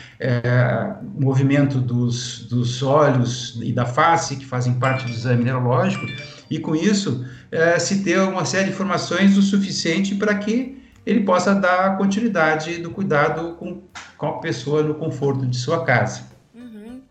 movimento 1.19 1.79
dos, 1.79 2.47
dos 2.47 2.81
olhos 2.81 3.59
e 3.61 3.73
da 3.73 3.85
face, 3.85 4.37
que 4.37 4.45
fazem 4.45 4.73
parte 4.75 5.05
do 5.05 5.11
exame 5.11 5.43
neurológico, 5.43 6.05
e 6.49 6.59
com 6.59 6.75
isso 6.75 7.25
se 7.79 8.03
ter 8.03 8.19
uma 8.19 8.45
série 8.45 8.65
de 8.65 8.71
informações 8.71 9.37
o 9.37 9.41
suficiente 9.41 10.15
para 10.15 10.35
que 10.35 10.75
ele 11.05 11.21
possa 11.21 11.53
dar 11.53 11.97
continuidade 11.97 12.79
do 12.79 12.89
cuidado 12.89 13.55
com, 13.55 13.83
com 14.17 14.25
a 14.25 14.39
pessoa 14.39 14.81
no 14.81 14.95
conforto 14.95 15.45
de 15.45 15.55
sua 15.55 15.85
casa. 15.85 16.23
Uhum. 16.53 17.01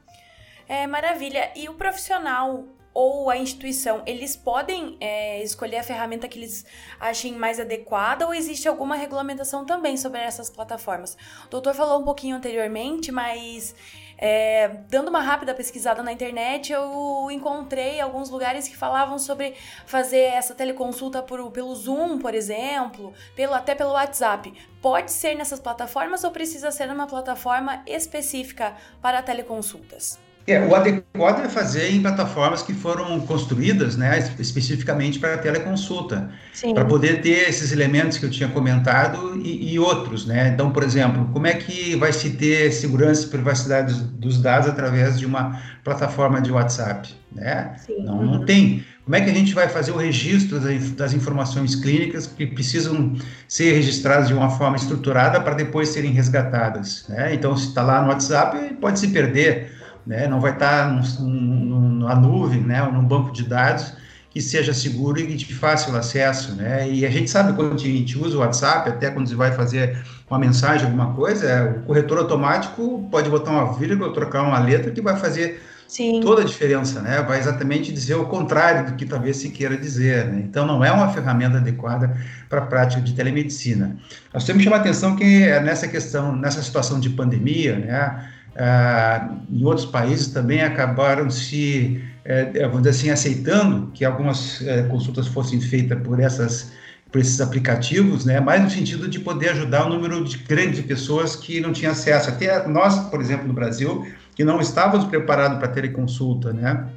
É 0.68 0.86
maravilha. 0.86 1.50
E 1.54 1.68
o 1.68 1.74
profissional 1.74 2.64
ou 2.94 3.28
a 3.28 3.36
instituição, 3.36 4.02
eles 4.06 4.36
podem 4.36 4.96
é, 5.00 5.42
escolher 5.42 5.78
a 5.78 5.82
ferramenta 5.82 6.28
que 6.28 6.38
eles 6.38 6.64
achem 7.00 7.32
mais 7.32 7.58
adequada 7.58 8.24
ou 8.24 8.32
existe 8.32 8.68
alguma 8.68 8.94
regulamentação 8.94 9.66
também 9.66 9.96
sobre 9.96 10.20
essas 10.20 10.48
plataformas? 10.48 11.16
O 11.46 11.50
doutor 11.50 11.74
falou 11.74 12.00
um 12.00 12.04
pouquinho 12.04 12.36
anteriormente, 12.36 13.10
mas 13.10 13.74
é, 14.16 14.68
dando 14.88 15.08
uma 15.08 15.20
rápida 15.20 15.52
pesquisada 15.54 16.02
na 16.02 16.12
internet, 16.12 16.72
eu 16.72 17.28
encontrei 17.30 18.00
alguns 18.00 18.30
lugares 18.30 18.68
que 18.68 18.76
falavam 18.76 19.18
sobre 19.18 19.54
fazer 19.86 20.22
essa 20.22 20.54
teleconsulta 20.54 21.20
por, 21.20 21.50
pelo 21.50 21.74
Zoom, 21.74 22.18
por 22.18 22.34
exemplo, 22.34 23.12
pelo, 23.34 23.54
até 23.54 23.74
pelo 23.74 23.90
WhatsApp. 23.90 24.54
Pode 24.80 25.10
ser 25.10 25.34
nessas 25.34 25.58
plataformas 25.58 26.22
ou 26.22 26.30
precisa 26.30 26.70
ser 26.70 26.86
numa 26.86 27.06
plataforma 27.06 27.82
específica 27.86 28.76
para 29.02 29.20
teleconsultas? 29.20 30.18
É, 30.46 30.60
o 30.60 30.74
adequado 30.74 31.42
é 31.42 31.48
fazer 31.48 31.90
em 31.90 32.02
plataformas 32.02 32.60
que 32.60 32.74
foram 32.74 33.18
construídas 33.20 33.96
né, 33.96 34.18
especificamente 34.38 35.18
para 35.18 35.38
teleconsulta, 35.38 36.28
para 36.74 36.84
poder 36.84 37.22
ter 37.22 37.48
esses 37.48 37.72
elementos 37.72 38.18
que 38.18 38.26
eu 38.26 38.30
tinha 38.30 38.48
comentado 38.50 39.40
e, 39.42 39.72
e, 39.72 39.78
outros. 39.78 40.26
Né? 40.26 40.48
Então, 40.48 40.70
por 40.70 40.82
exemplo, 40.82 41.30
como 41.32 41.46
é 41.46 41.54
que 41.54 41.96
vai 41.96 42.12
se 42.12 42.30
ter 42.30 42.70
segurança 42.72 43.26
e 43.26 43.30
privacidade 43.30 43.94
dos 44.18 44.38
dados 44.38 44.68
através 44.68 45.18
de 45.18 45.24
uma 45.24 45.62
plataforma 45.82 46.42
de 46.42 46.52
WhatsApp? 46.52 47.14
Né? 47.32 47.76
Não, 48.00 48.22
não 48.22 48.32
uhum. 48.40 48.44
tem. 48.44 48.84
Como 49.02 49.16
é 49.16 49.20
que 49.22 49.30
a 49.30 49.34
gente 49.34 49.54
vai 49.54 49.68
fazer 49.68 49.92
o 49.92 49.96
registro 49.96 50.58
das 50.94 51.12
informações 51.12 51.74
clínicas 51.74 52.26
que 52.26 52.46
precisam 52.46 53.14
ser 53.48 53.72
registradas 53.72 54.28
de 54.28 54.34
uma 54.34 54.50
forma 54.50 54.76
estruturada 54.76 55.40
para 55.40 55.54
depois 55.54 55.88
serem 55.88 56.12
resgatadas? 56.12 57.06
Né? 57.08 57.34
Então, 57.34 57.56
se 57.56 57.68
está 57.68 57.82
lá 57.82 58.02
no 58.02 58.08
WhatsApp, 58.08 58.74
pode 58.80 58.98
se 58.98 59.08
perder 59.08 59.74
né? 60.06 60.26
não 60.26 60.40
vai 60.40 60.52
estar 60.52 60.92
na 60.92 62.14
nuvem, 62.14 62.60
né? 62.60 62.82
ou 62.82 62.92
num 62.92 63.04
banco 63.04 63.32
de 63.32 63.44
dados 63.44 63.94
que 64.34 64.40
seja 64.40 64.74
seguro 64.74 65.20
e 65.20 65.36
de 65.36 65.54
fácil 65.54 65.96
acesso, 65.96 66.56
né? 66.56 66.90
E 66.90 67.06
a 67.06 67.10
gente 67.10 67.30
sabe 67.30 67.52
quando 67.52 67.74
a 67.74 67.78
gente 67.78 68.18
usa 68.18 68.36
o 68.36 68.40
WhatsApp, 68.40 68.90
até 68.90 69.08
quando 69.08 69.28
você 69.28 69.36
vai 69.36 69.52
fazer 69.52 69.96
uma 70.28 70.40
mensagem, 70.40 70.86
alguma 70.86 71.14
coisa, 71.14 71.76
o 71.76 71.86
corretor 71.86 72.18
automático 72.18 73.06
pode 73.12 73.30
botar 73.30 73.52
uma 73.52 73.72
vírgula, 73.78 74.12
trocar 74.12 74.42
uma 74.42 74.58
letra 74.58 74.90
que 74.90 75.00
vai 75.00 75.16
fazer 75.16 75.62
Sim. 75.86 76.20
toda 76.20 76.42
a 76.42 76.44
diferença, 76.44 77.00
né? 77.00 77.22
Vai 77.22 77.38
exatamente 77.38 77.92
dizer 77.92 78.16
o 78.16 78.24
contrário 78.24 78.90
do 78.90 78.96
que 78.96 79.06
talvez 79.06 79.36
se 79.36 79.50
queira 79.50 79.76
dizer, 79.76 80.26
né? 80.26 80.42
Então 80.44 80.66
não 80.66 80.84
é 80.84 80.90
uma 80.90 81.12
ferramenta 81.12 81.58
adequada 81.58 82.16
para 82.48 82.58
a 82.58 82.66
prática 82.66 83.00
de 83.00 83.12
telemedicina. 83.12 83.96
Nós 84.32 84.42
temos 84.42 84.58
que 84.58 84.64
chamar 84.64 84.80
atenção 84.80 85.14
que 85.14 85.44
é 85.44 85.60
nessa 85.60 85.86
questão, 85.86 86.34
nessa 86.34 86.60
situação 86.60 86.98
de 86.98 87.10
pandemia, 87.10 87.78
né? 87.78 88.30
Ah, 88.56 89.36
em 89.50 89.64
outros 89.64 89.86
países 89.86 90.28
também 90.28 90.62
acabaram 90.62 91.28
se, 91.28 92.02
eh, 92.24 92.66
vamos 92.68 92.82
dizer 92.82 92.90
assim, 92.90 93.10
aceitando 93.10 93.90
que 93.92 94.04
algumas 94.04 94.62
eh, 94.62 94.84
consultas 94.84 95.26
fossem 95.26 95.60
feitas 95.60 96.00
por 96.02 96.20
essas 96.20 96.72
por 97.10 97.20
esses 97.20 97.40
aplicativos, 97.40 98.24
né, 98.24 98.40
mais 98.40 98.60
no 98.60 98.68
sentido 98.68 99.06
de 99.06 99.20
poder 99.20 99.50
ajudar 99.50 99.86
o 99.86 99.88
número 99.88 100.24
de 100.24 100.36
grande 100.36 100.78
de 100.78 100.82
pessoas 100.82 101.36
que 101.36 101.60
não 101.60 101.72
tinham 101.72 101.92
acesso. 101.92 102.28
Até 102.28 102.66
nós, 102.66 102.98
por 103.08 103.20
exemplo, 103.20 103.46
no 103.46 103.54
Brasil, 103.54 104.04
que 104.34 104.42
não 104.42 104.60
estávamos 104.60 105.06
preparados 105.06 105.58
para 105.58 105.68
teleconsulta, 105.68 106.52
né? 106.52 106.88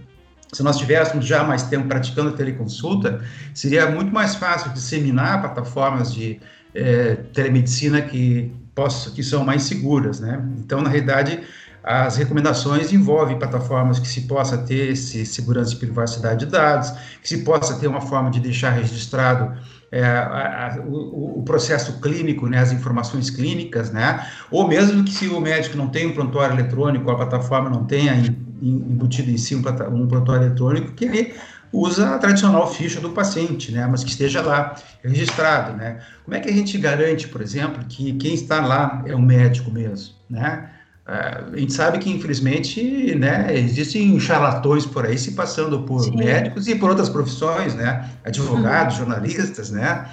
Se 0.52 0.64
nós 0.64 0.80
tivéssemos 0.80 1.24
já 1.24 1.44
mais 1.44 1.64
tempo 1.64 1.88
praticando 1.88 2.32
teleconsulta, 2.32 3.22
seria 3.54 3.92
muito 3.92 4.12
mais 4.12 4.34
fácil 4.34 4.72
disseminar 4.72 5.40
plataformas 5.40 6.12
de 6.12 6.40
eh, 6.74 7.18
telemedicina 7.32 8.02
que 8.02 8.52
possa, 8.78 9.10
que 9.10 9.24
são 9.24 9.44
mais 9.44 9.64
seguras, 9.64 10.20
né? 10.20 10.40
Então, 10.60 10.82
na 10.84 10.90
realidade, 10.90 11.40
as 11.84 12.16
recomendações 12.16 12.94
envolvem 12.94 13.40
plataformas 13.40 13.98
que 13.98 14.08
se 14.08 14.22
possa 14.22 14.56
ter 14.56 14.92
esse, 14.92 15.26
segurança 15.26 15.74
e 15.74 15.78
privacidade 15.78 16.46
de 16.46 16.52
dados, 16.52 16.92
que 17.20 17.28
se 17.28 17.40
possa 17.44 17.80
ter 17.80 17.88
uma 17.88 18.02
forma 18.02 18.30
de 18.30 18.40
deixar 18.40 18.70
registrado 18.70 19.58
é, 19.92 20.06
a, 20.06 20.76
a, 20.76 20.80
o, 20.82 21.40
o, 21.40 21.44
processo 21.44 22.00
clínico, 22.00 22.46
né, 22.48 22.60
as 22.60 22.72
informações 22.72 23.32
clínicas, 23.32 23.90
né, 23.90 24.28
ou 24.52 24.68
mesmo 24.68 25.04
que 25.04 25.12
se 25.12 25.28
o 25.28 25.40
médico 25.40 25.76
não 25.76 25.88
tem 25.88 26.06
um 26.06 26.14
prontuário 26.14 26.54
eletrônico, 26.54 27.10
a 27.10 27.16
plataforma 27.16 27.70
não 27.70 27.86
tenha 27.86 28.14
embutido 28.62 29.32
em 29.32 29.38
si 29.38 29.56
um, 29.56 29.64
um 29.92 30.08
prontuário 30.08 30.46
eletrônico, 30.46 30.92
que 30.92 31.06
ele 31.06 31.34
usa 31.72 32.16
a 32.16 32.18
tradicional 32.18 32.72
ficha 32.74 33.00
do 33.00 33.10
paciente, 33.12 33.72
né, 33.72 33.88
mas 33.90 34.04
que 34.04 34.10
esteja 34.10 34.42
lá 34.42 34.76
registrado, 35.04 35.76
né. 35.76 36.00
Como 36.24 36.36
é 36.36 36.40
que 36.40 36.50
a 36.50 36.54
gente 36.54 36.78
garante, 36.78 37.28
por 37.28 37.42
exemplo, 37.42 37.84
que 37.86 38.14
quem 38.14 38.34
está 38.34 38.66
lá 38.66 39.04
é 39.06 39.16
o 39.16 39.22
médico 39.22 39.72
mesmo, 39.72 40.16
né? 40.30 40.70
Uh, 41.08 41.54
a 41.54 41.58
gente 41.58 41.72
sabe 41.72 42.00
que, 42.00 42.10
infelizmente, 42.10 43.16
né, 43.16 43.48
existem 43.58 44.20
charlatões 44.20 44.86
por 44.86 45.06
aí 45.06 45.18
se 45.18 45.32
passando 45.32 45.84
por 45.84 46.02
Sim. 46.02 46.18
médicos 46.18 46.68
e 46.68 46.76
por 46.76 46.90
outras 46.90 47.08
profissões, 47.08 47.74
né, 47.76 48.10
advogados, 48.26 48.96
uhum. 48.96 49.06
jornalistas, 49.06 49.72
né, 49.72 50.10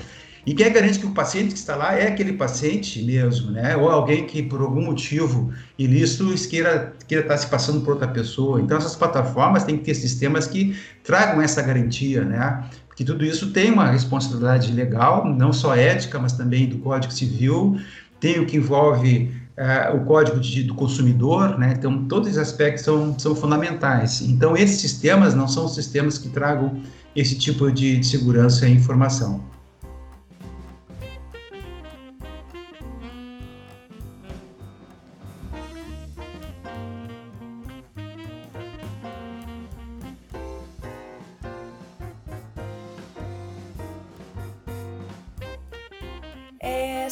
e 0.46 0.52
quem 0.52 0.70
garante 0.70 0.98
que 0.98 1.06
o 1.06 1.10
paciente 1.10 1.54
que 1.54 1.58
está 1.58 1.74
lá 1.74 1.94
é 1.94 2.06
aquele 2.06 2.34
paciente 2.34 3.02
mesmo, 3.02 3.50
né? 3.50 3.76
Ou 3.76 3.88
alguém 3.88 4.26
que, 4.26 4.42
por 4.42 4.60
algum 4.60 4.82
motivo 4.82 5.50
ilícito, 5.78 6.34
queira, 6.48 6.92
queira 7.08 7.24
estar 7.24 7.38
se 7.38 7.46
passando 7.46 7.80
por 7.80 7.92
outra 7.92 8.08
pessoa. 8.08 8.60
Então, 8.60 8.76
essas 8.76 8.94
plataformas 8.94 9.64
têm 9.64 9.78
que 9.78 9.84
ter 9.84 9.94
sistemas 9.94 10.46
que 10.46 10.76
tragam 11.02 11.40
essa 11.40 11.62
garantia, 11.62 12.24
né? 12.24 12.62
Porque 12.86 13.04
tudo 13.04 13.24
isso 13.24 13.52
tem 13.52 13.72
uma 13.72 13.90
responsabilidade 13.90 14.70
legal, 14.70 15.26
não 15.26 15.52
só 15.52 15.74
ética, 15.74 16.18
mas 16.18 16.34
também 16.34 16.68
do 16.68 16.78
Código 16.78 17.12
Civil, 17.12 17.78
tem 18.20 18.38
o 18.38 18.46
que 18.46 18.58
envolve 18.58 19.32
uh, 19.58 19.96
o 19.96 20.04
Código 20.04 20.38
de, 20.38 20.62
do 20.62 20.74
Consumidor, 20.74 21.58
né? 21.58 21.74
Então, 21.76 22.04
todos 22.04 22.28
esses 22.28 22.38
aspectos 22.38 22.84
são, 22.84 23.18
são 23.18 23.34
fundamentais. 23.34 24.20
Então, 24.20 24.54
esses 24.54 24.78
sistemas 24.78 25.34
não 25.34 25.48
são 25.48 25.68
sistemas 25.68 26.18
que 26.18 26.28
tragam 26.28 26.82
esse 27.16 27.38
tipo 27.38 27.72
de, 27.72 27.96
de 27.96 28.06
segurança 28.06 28.68
e 28.68 28.74
informação. 28.74 29.53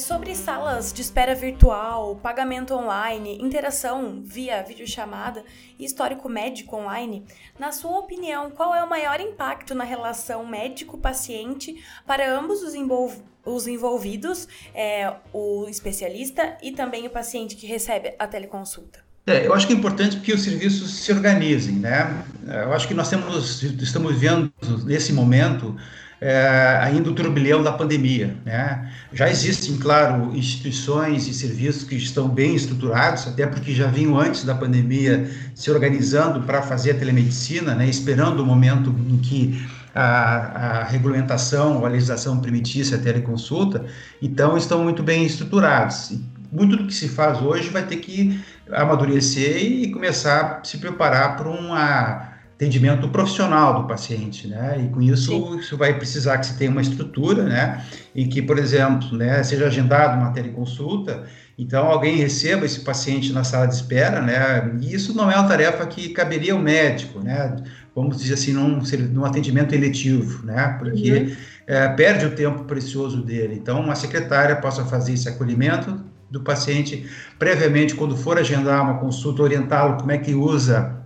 Sobre 0.03 0.35
salas 0.35 0.93
de 0.93 1.01
espera 1.01 1.35
virtual, 1.35 2.17
pagamento 2.17 2.75
online, 2.75 3.39
interação 3.41 4.21
via 4.23 4.63
videochamada 4.63 5.45
e 5.79 5.85
histórico 5.85 6.29
médico 6.29 6.77
online, 6.77 7.25
na 7.59 7.71
sua 7.71 7.99
opinião, 7.99 8.51
qual 8.51 8.75
é 8.75 8.83
o 8.83 8.89
maior 8.91 9.21
impacto 9.21 9.75
na 9.75 9.85
relação 9.85 10.45
médico-paciente 10.45 11.83
para 12.07 12.37
ambos 12.37 12.63
os, 12.63 12.75
envolv 12.75 13.15
os 13.45 13.67
envolvidos, 13.67 14.49
é, 14.75 15.13
o 15.33 15.67
especialista 15.69 16.57
e 16.63 16.73
também 16.73 17.07
o 17.07 17.11
paciente 17.11 17.55
que 17.55 17.67
recebe 17.67 18.15
a 18.19 18.27
teleconsulta? 18.27 19.01
É, 19.27 19.47
eu 19.47 19.55
acho 19.55 19.69
que 19.69 19.73
é 19.73 19.77
importante 19.77 20.19
que 20.19 20.33
os 20.33 20.43
serviços 20.43 20.99
se 20.99 21.13
organizem, 21.13 21.77
né? 21.77 22.25
Eu 22.45 22.73
acho 22.73 22.89
que 22.89 22.95
nós 22.95 23.09
temos, 23.09 23.63
estamos 23.63 24.19
vendo 24.19 24.53
nesse 24.85 25.13
momento 25.13 25.77
é, 26.25 26.79
ainda 26.81 27.11
o 27.11 27.15
turbilhão 27.15 27.65
da 27.65 27.73
pandemia. 27.73 28.37
Né? 28.45 28.89
Já 29.13 29.29
existem, 29.29 29.77
claro, 29.77 30.31
instituições 30.37 31.27
e 31.27 31.35
serviços 31.35 31.83
que 31.83 31.97
estão 31.97 32.29
bem 32.29 32.55
estruturados, 32.55 33.27
até 33.27 33.45
porque 33.45 33.75
já 33.75 33.89
vinham 33.89 34.17
antes 34.17 34.45
da 34.45 34.55
pandemia 34.55 35.29
se 35.53 35.69
organizando 35.69 36.43
para 36.43 36.63
fazer 36.63 36.93
a 36.93 36.95
telemedicina, 36.95 37.75
né? 37.75 37.89
esperando 37.89 38.41
o 38.41 38.47
momento 38.47 38.95
em 39.11 39.19
que 39.19 39.67
a, 39.93 40.05
a, 40.05 40.85
regulamentação, 40.85 41.85
a 41.85 41.89
legislação 41.89 42.41
permitisse 42.41 42.95
a 42.95 42.99
teleconsulta, 42.99 43.85
então 44.23 44.57
estão 44.57 44.85
muito 44.85 45.03
bem 45.03 45.27
estruturados. 45.27 46.13
Muito 46.53 46.77
do 46.77 46.87
que 46.87 46.95
se 46.95 47.09
faz 47.09 47.43
hoje 47.43 47.69
vai 47.69 47.85
ter 47.85 47.97
que 47.97 48.41
amadurecer 48.71 49.57
e 49.57 49.91
começar 49.91 50.61
a 50.61 50.65
se 50.65 50.79
preparar 50.79 51.37
para 51.37 51.49
uma 51.49 52.32
atendimento 52.63 53.09
profissional 53.09 53.83
do 53.83 53.89
paciente, 53.89 54.47
né? 54.47 54.81
E 54.85 54.89
com 54.89 55.03
isso, 55.03 55.33
Sim. 55.33 55.59
isso 55.59 55.77
vai 55.77 55.95
precisar 55.95 56.39
que 56.39 56.47
se 56.47 56.57
tenha 56.57 56.71
uma 56.71 56.81
estrutura, 56.81 57.43
né? 57.43 57.85
E 58.15 58.27
que, 58.27 58.41
por 58.41 58.57
exemplo, 58.57 59.17
né, 59.17 59.43
seja 59.43 59.67
agendado 59.67 60.21
uma 60.21 60.31
teleconsulta, 60.31 61.25
então 61.59 61.85
alguém 61.87 62.17
receba 62.17 62.65
esse 62.65 62.81
paciente 62.81 63.33
na 63.33 63.43
sala 63.43 63.67
de 63.67 63.75
espera, 63.75 64.23
né? 64.23 64.77
E 64.81 64.95
isso 64.95 65.13
não 65.15 65.31
é 65.31 65.35
uma 65.35 65.49
tarefa 65.49 65.85
que 65.87 66.11
caberia 66.11 66.53
ao 66.53 66.61
médico, 66.61 67.19
né? 67.19 67.57
Vamos 67.95 68.17
dizer 68.17 68.35
assim, 68.35 68.53
num, 68.53 68.81
num 69.11 69.25
atendimento 69.25 69.75
eletivo, 69.75 70.47
né? 70.47 70.77
Porque 70.79 71.13
uhum. 71.13 71.37
é, 71.67 71.89
perde 71.89 72.27
o 72.27 72.31
tempo 72.31 72.63
precioso 72.65 73.23
dele. 73.23 73.55
Então, 73.55 73.81
uma 73.81 73.97
secretária 73.97 74.55
possa 74.55 74.85
fazer 74.85 75.15
esse 75.15 75.29
acolhimento 75.29 76.01
do 76.31 76.41
paciente 76.41 77.07
previamente, 77.39 77.95
quando 77.95 78.17
for 78.17 78.39
agendar 78.39 78.83
uma 78.83 78.99
consulta, 78.99 79.43
orientá-lo 79.43 79.99
como 79.99 80.13
é 80.13 80.17
que 80.17 80.33
usa 80.33 81.02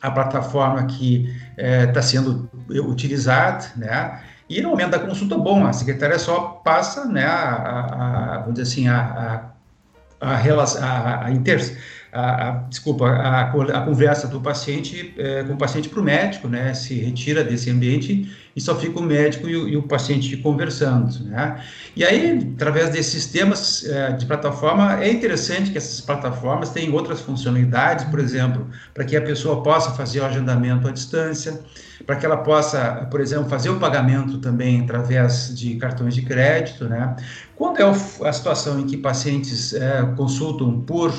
a 0.00 0.10
plataforma 0.10 0.84
que 0.86 1.34
está 1.50 1.62
é, 1.62 1.86
tá 1.86 2.02
sendo 2.02 2.48
utilizada, 2.68 3.66
né? 3.76 4.20
E 4.48 4.62
no 4.62 4.70
momento 4.70 4.90
da 4.90 4.98
consulta, 4.98 5.36
bom, 5.36 5.66
a 5.66 5.72
secretária 5.72 6.18
só 6.18 6.40
passa, 6.64 7.04
né, 7.04 7.26
a, 7.26 8.34
a, 8.34 8.38
vamos 8.38 8.54
dizer 8.54 8.62
assim, 8.62 8.88
a, 8.88 9.50
a, 10.18 10.36
relação, 10.36 10.82
a, 10.82 11.26
a 11.26 11.30
inter, 11.30 11.60
a, 12.10 12.48
a, 12.48 12.50
desculpa, 12.52 13.10
a, 13.10 13.42
a 13.42 13.82
conversa 13.82 14.26
do 14.26 14.40
paciente 14.40 15.14
é, 15.18 15.44
com 15.44 15.52
o 15.52 15.58
paciente 15.58 15.90
para 15.90 16.00
o 16.00 16.02
médico, 16.02 16.48
né, 16.48 16.72
se 16.72 16.94
retira 16.94 17.44
desse 17.44 17.70
ambiente 17.70 18.34
e 18.58 18.60
só 18.60 18.74
fica 18.74 18.98
o 18.98 19.02
médico 19.02 19.48
e 19.48 19.56
o, 19.56 19.68
e 19.68 19.76
o 19.76 19.82
paciente 19.84 20.36
conversando, 20.38 21.24
né. 21.24 21.62
E 21.94 22.04
aí, 22.04 22.52
através 22.56 22.90
desses 22.90 23.12
sistemas 23.12 23.84
é, 23.84 24.12
de 24.12 24.26
plataforma, 24.26 25.00
é 25.00 25.10
interessante 25.10 25.70
que 25.70 25.78
essas 25.78 26.00
plataformas 26.00 26.70
tenham 26.70 26.92
outras 26.92 27.20
funcionalidades, 27.20 28.04
por 28.06 28.18
exemplo, 28.18 28.68
para 28.92 29.04
que 29.04 29.16
a 29.16 29.22
pessoa 29.22 29.62
possa 29.62 29.92
fazer 29.92 30.20
o 30.20 30.24
agendamento 30.24 30.88
à 30.88 30.90
distância, 30.90 31.60
para 32.04 32.16
que 32.16 32.26
ela 32.26 32.38
possa, 32.38 33.06
por 33.10 33.20
exemplo, 33.20 33.48
fazer 33.48 33.70
o 33.70 33.78
pagamento 33.78 34.38
também 34.38 34.80
através 34.80 35.56
de 35.56 35.76
cartões 35.76 36.14
de 36.14 36.22
crédito, 36.22 36.84
né? 36.84 37.16
Quando 37.56 37.80
é 37.80 38.28
a 38.28 38.32
situação 38.32 38.78
em 38.78 38.86
que 38.86 38.96
pacientes 38.96 39.74
é, 39.74 40.02
consultam 40.16 40.80
por 40.80 41.12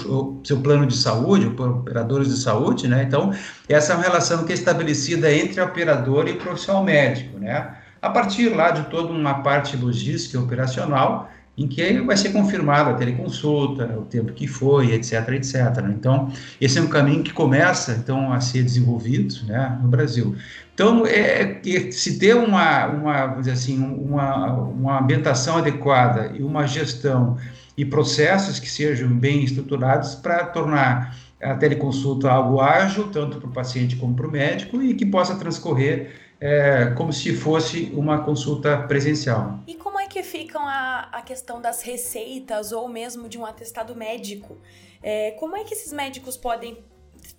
seu 0.43 0.61
plano 0.61 0.87
de 0.87 0.95
saúde, 0.95 1.49
por 1.49 1.69
operadores 1.69 2.29
de 2.29 2.37
saúde, 2.37 2.87
né? 2.87 3.03
Então, 3.03 3.33
essa 3.67 3.91
é 3.91 3.95
uma 3.95 4.03
relação 4.03 4.45
que 4.45 4.53
é 4.53 4.55
estabelecida 4.55 5.31
entre 5.33 5.59
a 5.59 5.65
operadora 5.65 6.29
e 6.29 6.35
profissional 6.35 6.83
médico, 7.29 7.39
né? 7.39 7.75
A 8.01 8.09
partir 8.09 8.49
lá 8.49 8.71
de 8.71 8.83
toda 8.89 9.11
uma 9.11 9.35
parte 9.35 9.75
logística 9.75 10.37
e 10.37 10.39
operacional, 10.39 11.29
em 11.57 11.67
que 11.67 11.99
vai 12.01 12.15
ser 12.15 12.31
confirmada 12.31 12.91
a 12.91 12.93
teleconsulta, 12.93 13.83
o 13.99 14.05
tempo 14.05 14.31
que 14.31 14.47
foi, 14.47 14.93
etc, 14.93 15.27
etc. 15.33 15.55
Então, 15.89 16.31
esse 16.61 16.79
é 16.79 16.81
um 16.81 16.87
caminho 16.87 17.21
que 17.21 17.33
começa, 17.33 17.91
então, 17.91 18.31
a 18.31 18.39
ser 18.39 18.63
desenvolvido, 18.63 19.43
né, 19.45 19.77
no 19.81 19.89
Brasil. 19.89 20.37
Então, 20.73 21.05
é, 21.05 21.59
é, 21.65 21.91
se 21.91 22.17
ter 22.17 22.33
uma, 22.35 22.87
uma, 22.87 23.23
assim, 23.51 23.77
uma, 23.77 24.53
uma 24.53 25.01
ambientação 25.01 25.57
adequada 25.57 26.31
e 26.33 26.41
uma 26.41 26.65
gestão 26.65 27.37
e 27.75 27.83
processos 27.83 28.57
que 28.57 28.69
sejam 28.69 29.09
bem 29.09 29.43
estruturados 29.43 30.15
para 30.15 30.45
tornar 30.45 31.13
a 31.41 31.55
teleconsulta 31.55 32.29
algo 32.29 32.61
ágil, 32.61 33.09
tanto 33.09 33.37
para 33.37 33.49
o 33.49 33.51
paciente 33.51 33.97
como 33.97 34.15
para 34.15 34.27
o 34.27 34.31
médico, 34.31 34.81
e 34.81 34.93
que 34.93 35.05
possa 35.05 35.35
transcorrer 35.35 36.11
é, 36.39 36.91
como 36.95 37.11
se 37.11 37.35
fosse 37.35 37.91
uma 37.93 38.23
consulta 38.23 38.77
presencial. 38.83 39.59
E 39.67 39.75
como 39.75 39.99
é 39.99 40.07
que 40.07 40.23
ficam 40.23 40.65
a, 40.65 41.09
a 41.11 41.21
questão 41.21 41.61
das 41.61 41.81
receitas 41.81 42.71
ou 42.71 42.87
mesmo 42.87 43.27
de 43.27 43.37
um 43.37 43.45
atestado 43.45 43.95
médico? 43.95 44.57
É, 45.03 45.31
como 45.31 45.55
é 45.55 45.63
que 45.63 45.73
esses 45.73 45.91
médicos 45.91 46.37
podem 46.37 46.83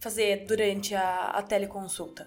fazer 0.00 0.45
durante 0.47 0.95
a, 0.95 1.30
a 1.35 1.42
teleconsulta? 1.42 2.26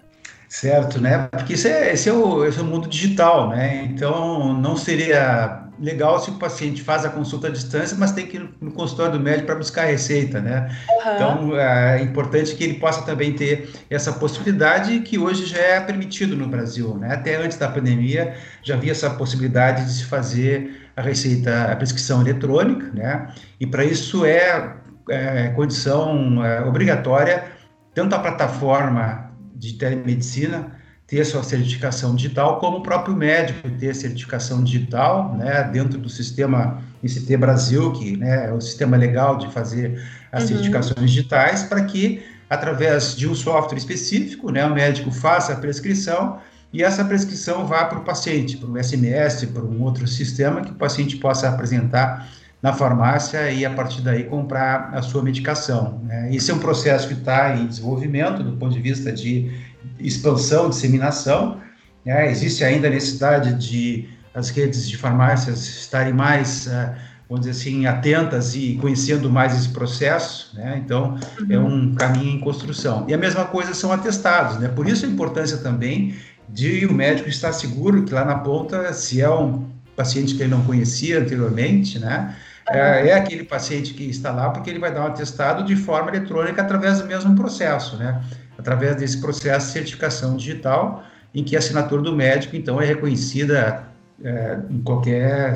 Certo, 0.54 1.00
né? 1.00 1.26
Porque 1.32 1.54
esse 1.54 1.68
é, 1.68 1.92
esse, 1.92 2.08
é 2.08 2.12
o, 2.12 2.44
esse 2.44 2.60
é 2.60 2.62
o 2.62 2.64
mundo 2.64 2.88
digital, 2.88 3.48
né? 3.48 3.82
Então, 3.86 4.52
não 4.52 4.76
seria 4.76 5.64
legal 5.80 6.20
se 6.20 6.30
o 6.30 6.34
paciente 6.34 6.80
faz 6.80 7.04
a 7.04 7.08
consulta 7.08 7.48
à 7.48 7.50
distância, 7.50 7.96
mas 7.98 8.12
tem 8.12 8.24
que 8.24 8.36
ir 8.36 8.48
no 8.60 8.70
consultório 8.70 9.14
do 9.14 9.20
médico 9.20 9.46
para 9.46 9.56
buscar 9.56 9.82
a 9.82 9.86
receita, 9.86 10.40
né? 10.40 10.70
Uhum. 10.88 11.14
Então, 11.14 11.60
é 11.60 12.00
importante 12.02 12.54
que 12.54 12.62
ele 12.62 12.74
possa 12.74 13.02
também 13.02 13.32
ter 13.32 13.68
essa 13.90 14.12
possibilidade 14.12 15.00
que 15.00 15.18
hoje 15.18 15.44
já 15.44 15.58
é 15.58 15.80
permitido 15.80 16.36
no 16.36 16.46
Brasil, 16.46 16.96
né? 16.98 17.14
Até 17.14 17.34
antes 17.34 17.58
da 17.58 17.68
pandemia 17.68 18.36
já 18.62 18.76
havia 18.76 18.92
essa 18.92 19.10
possibilidade 19.10 19.84
de 19.84 19.92
se 19.92 20.04
fazer 20.04 20.88
a 20.96 21.02
receita, 21.02 21.64
a 21.64 21.74
prescrição 21.74 22.20
eletrônica, 22.20 22.92
né? 22.94 23.26
E 23.58 23.66
para 23.66 23.84
isso 23.84 24.24
é, 24.24 24.72
é 25.10 25.48
condição 25.48 26.44
é, 26.44 26.60
obrigatória 26.62 27.52
tanto 27.92 28.14
a 28.14 28.18
plataforma 28.18 29.33
de 29.54 29.74
telemedicina 29.74 30.72
ter 31.06 31.24
sua 31.24 31.42
certificação 31.42 32.14
digital, 32.14 32.58
como 32.58 32.78
o 32.78 32.82
próprio 32.82 33.14
médico 33.14 33.68
ter 33.78 33.94
certificação 33.94 34.64
digital, 34.64 35.36
né, 35.36 35.62
dentro 35.64 35.98
do 35.98 36.08
sistema 36.08 36.82
ICT 37.02 37.36
Brasil, 37.36 37.92
que 37.92 38.16
né, 38.16 38.46
é 38.46 38.52
o 38.52 38.60
sistema 38.60 38.96
legal 38.96 39.36
de 39.36 39.52
fazer 39.52 40.02
as 40.32 40.42
uhum. 40.42 40.48
certificações 40.48 41.10
digitais, 41.10 41.62
para 41.64 41.84
que, 41.84 42.22
através 42.48 43.14
de 43.14 43.28
um 43.28 43.34
software 43.34 43.76
específico, 43.76 44.50
né, 44.50 44.64
o 44.64 44.74
médico 44.74 45.10
faça 45.10 45.52
a 45.52 45.56
prescrição 45.56 46.38
e 46.72 46.82
essa 46.82 47.04
prescrição 47.04 47.66
vá 47.66 47.84
para 47.84 47.98
o 47.98 48.02
paciente, 48.02 48.56
para 48.56 48.68
um 48.68 48.82
SMS, 48.82 49.44
para 49.44 49.62
um 49.62 49.82
outro 49.82 50.08
sistema 50.08 50.62
que 50.62 50.72
o 50.72 50.74
paciente 50.74 51.16
possa 51.18 51.48
apresentar 51.48 52.28
na 52.64 52.72
farmácia 52.72 53.50
e 53.50 53.62
a 53.62 53.68
partir 53.68 54.00
daí 54.00 54.24
comprar 54.24 54.88
a 54.94 55.02
sua 55.02 55.22
medicação. 55.22 56.00
Né? 56.02 56.34
Esse 56.34 56.50
é 56.50 56.54
um 56.54 56.58
processo 56.58 57.06
que 57.06 57.12
está 57.12 57.54
em 57.54 57.66
desenvolvimento 57.66 58.42
do 58.42 58.56
ponto 58.56 58.72
de 58.72 58.80
vista 58.80 59.12
de 59.12 59.52
expansão, 59.98 60.70
disseminação. 60.70 61.60
Né? 62.06 62.30
Existe 62.30 62.64
ainda 62.64 62.86
a 62.86 62.90
necessidade 62.90 63.52
de 63.52 64.08
as 64.32 64.48
redes 64.48 64.88
de 64.88 64.96
farmácias 64.96 65.58
estarem 65.58 66.14
mais, 66.14 66.66
uh, 66.66 66.94
vamos 67.28 67.44
dizer 67.44 67.50
assim, 67.50 67.84
atentas 67.84 68.54
e 68.54 68.78
conhecendo 68.80 69.28
mais 69.28 69.54
esse 69.54 69.68
processo. 69.68 70.56
Né? 70.56 70.80
Então, 70.82 71.18
uhum. 71.38 71.46
é 71.50 71.58
um 71.58 71.94
caminho 71.94 72.34
em 72.34 72.40
construção. 72.40 73.04
E 73.06 73.12
a 73.12 73.18
mesma 73.18 73.44
coisa 73.44 73.74
são 73.74 73.92
atestados. 73.92 74.58
Né? 74.58 74.68
Por 74.68 74.88
isso 74.88 75.04
a 75.04 75.08
importância 75.08 75.58
também 75.58 76.14
de 76.48 76.86
o 76.86 76.94
médico 76.94 77.28
estar 77.28 77.52
seguro 77.52 78.04
que 78.04 78.14
lá 78.14 78.24
na 78.24 78.36
ponta, 78.36 78.90
se 78.94 79.20
é 79.20 79.28
um 79.28 79.66
paciente 79.94 80.34
que 80.34 80.42
ele 80.42 80.50
não 80.50 80.64
conhecia 80.64 81.20
anteriormente, 81.20 81.98
né? 81.98 82.34
É, 82.68 83.08
é, 83.08 83.12
aquele 83.12 83.44
paciente 83.44 83.92
que 83.92 84.04
está 84.04 84.30
lá 84.30 84.50
porque 84.50 84.70
ele 84.70 84.78
vai 84.78 84.92
dar 84.92 85.02
um 85.02 85.06
atestado 85.06 85.64
de 85.64 85.76
forma 85.76 86.10
eletrônica 86.10 86.60
através 86.60 87.00
do 87.00 87.06
mesmo 87.06 87.34
processo, 87.34 87.96
né? 87.96 88.22
Através 88.56 88.96
desse 88.96 89.20
processo 89.20 89.66
de 89.66 89.72
certificação 89.72 90.36
digital, 90.36 91.04
em 91.34 91.44
que 91.44 91.56
a 91.56 91.58
assinatura 91.58 92.00
do 92.00 92.14
médico, 92.14 92.56
então, 92.56 92.80
é 92.80 92.86
reconhecida 92.86 93.84
é, 94.22 94.58
em 94.70 94.80
qualquer 94.82 95.52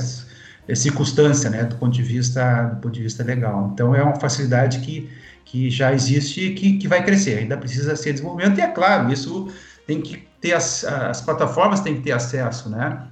circunstância, 0.75 1.49
né? 1.49 1.65
Do 1.65 1.77
ponto 1.77 1.93
de 1.93 2.03
vista, 2.03 2.65
do 2.65 2.81
ponto 2.81 2.93
de 2.93 3.03
vista 3.03 3.25
legal. 3.25 3.71
Então, 3.73 3.95
é 3.95 4.03
uma 4.03 4.17
facilidade 4.17 4.81
que, 4.81 5.09
que 5.45 5.71
já 5.71 5.93
existe 5.95 6.49
e 6.49 6.55
que, 6.55 6.77
que 6.79 6.89
vai 6.89 7.03
crescer. 7.03 7.39
Ainda 7.39 7.57
precisa 7.57 7.97
ser 7.97 8.13
desenvolvimento 8.13 8.59
e, 8.59 8.61
é 8.61 8.69
claro, 8.69 9.11
isso 9.11 9.51
tem 9.87 10.03
que 10.03 10.29
ter 10.41 10.53
as, 10.53 10.85
as 10.85 11.21
plataformas 11.21 11.81
têm 11.81 11.97
que 11.97 12.03
ter 12.03 12.13
acesso, 12.13 12.69
né? 12.69 13.09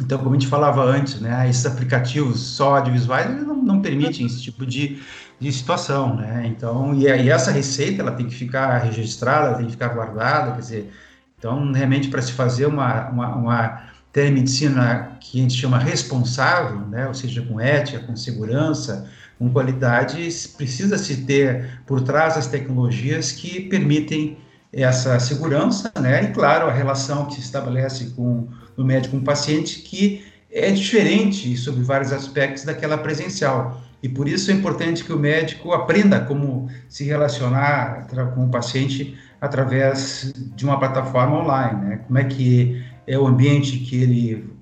Então, 0.00 0.18
como 0.18 0.30
a 0.30 0.32
gente 0.34 0.46
falava 0.46 0.82
antes, 0.82 1.20
né, 1.20 1.48
esses 1.48 1.66
aplicativos 1.66 2.40
só 2.40 2.76
audiovisuais 2.76 3.30
não, 3.44 3.56
não 3.56 3.82
permitem 3.82 4.26
esse 4.26 4.42
tipo 4.42 4.64
de, 4.64 5.02
de 5.38 5.52
situação, 5.52 6.16
né? 6.16 6.44
Então, 6.46 6.94
e, 6.94 7.06
essa 7.06 7.50
receita 7.50 8.00
ela 8.00 8.12
tem 8.12 8.26
que 8.26 8.34
ficar 8.34 8.78
registrada, 8.78 9.56
tem 9.56 9.66
que 9.66 9.72
ficar 9.72 9.88
guardada, 9.88 10.52
quer 10.52 10.60
dizer, 10.60 10.92
então 11.38 11.72
realmente 11.72 12.08
para 12.08 12.22
se 12.22 12.32
fazer 12.32 12.66
uma, 12.66 13.10
uma, 13.10 13.34
uma 13.34 13.82
telemedicina 14.12 15.18
que 15.20 15.38
a 15.38 15.42
gente 15.42 15.54
chama 15.54 15.78
responsável, 15.78 16.80
né, 16.86 17.06
ou 17.06 17.14
seja, 17.14 17.42
com 17.42 17.60
ética, 17.60 17.98
com 18.00 18.16
segurança, 18.16 19.10
com 19.38 19.50
qualidade, 19.50 20.28
precisa 20.56 20.96
se 20.96 21.24
ter 21.24 21.82
por 21.86 22.00
trás 22.00 22.36
as 22.38 22.46
tecnologias 22.46 23.32
que 23.32 23.60
permitem 23.60 24.38
essa 24.72 25.18
segurança, 25.20 25.92
né? 26.00 26.24
E 26.24 26.28
claro, 26.28 26.66
a 26.66 26.72
relação 26.72 27.26
que 27.26 27.34
se 27.34 27.40
estabelece 27.40 28.10
com 28.16 28.48
do 28.76 28.84
médico 28.84 29.16
o 29.16 29.22
paciente 29.22 29.80
que 29.80 30.24
é 30.50 30.70
diferente 30.70 31.56
sobre 31.56 31.82
vários 31.82 32.12
aspectos 32.12 32.64
daquela 32.64 32.98
presencial. 32.98 33.80
E 34.02 34.08
por 34.08 34.28
isso 34.28 34.50
é 34.50 34.54
importante 34.54 35.04
que 35.04 35.12
o 35.12 35.18
médico 35.18 35.72
aprenda 35.72 36.20
como 36.20 36.68
se 36.88 37.04
relacionar 37.04 38.06
com 38.34 38.44
o 38.44 38.48
paciente 38.50 39.16
através 39.40 40.32
de 40.34 40.64
uma 40.64 40.78
plataforma 40.78 41.40
online, 41.40 41.84
né? 41.84 42.00
Como 42.06 42.18
é 42.18 42.24
que 42.24 42.84
é 43.06 43.18
o 43.18 43.26
ambiente 43.26 43.78
que 43.78 44.02
ele 44.02 44.52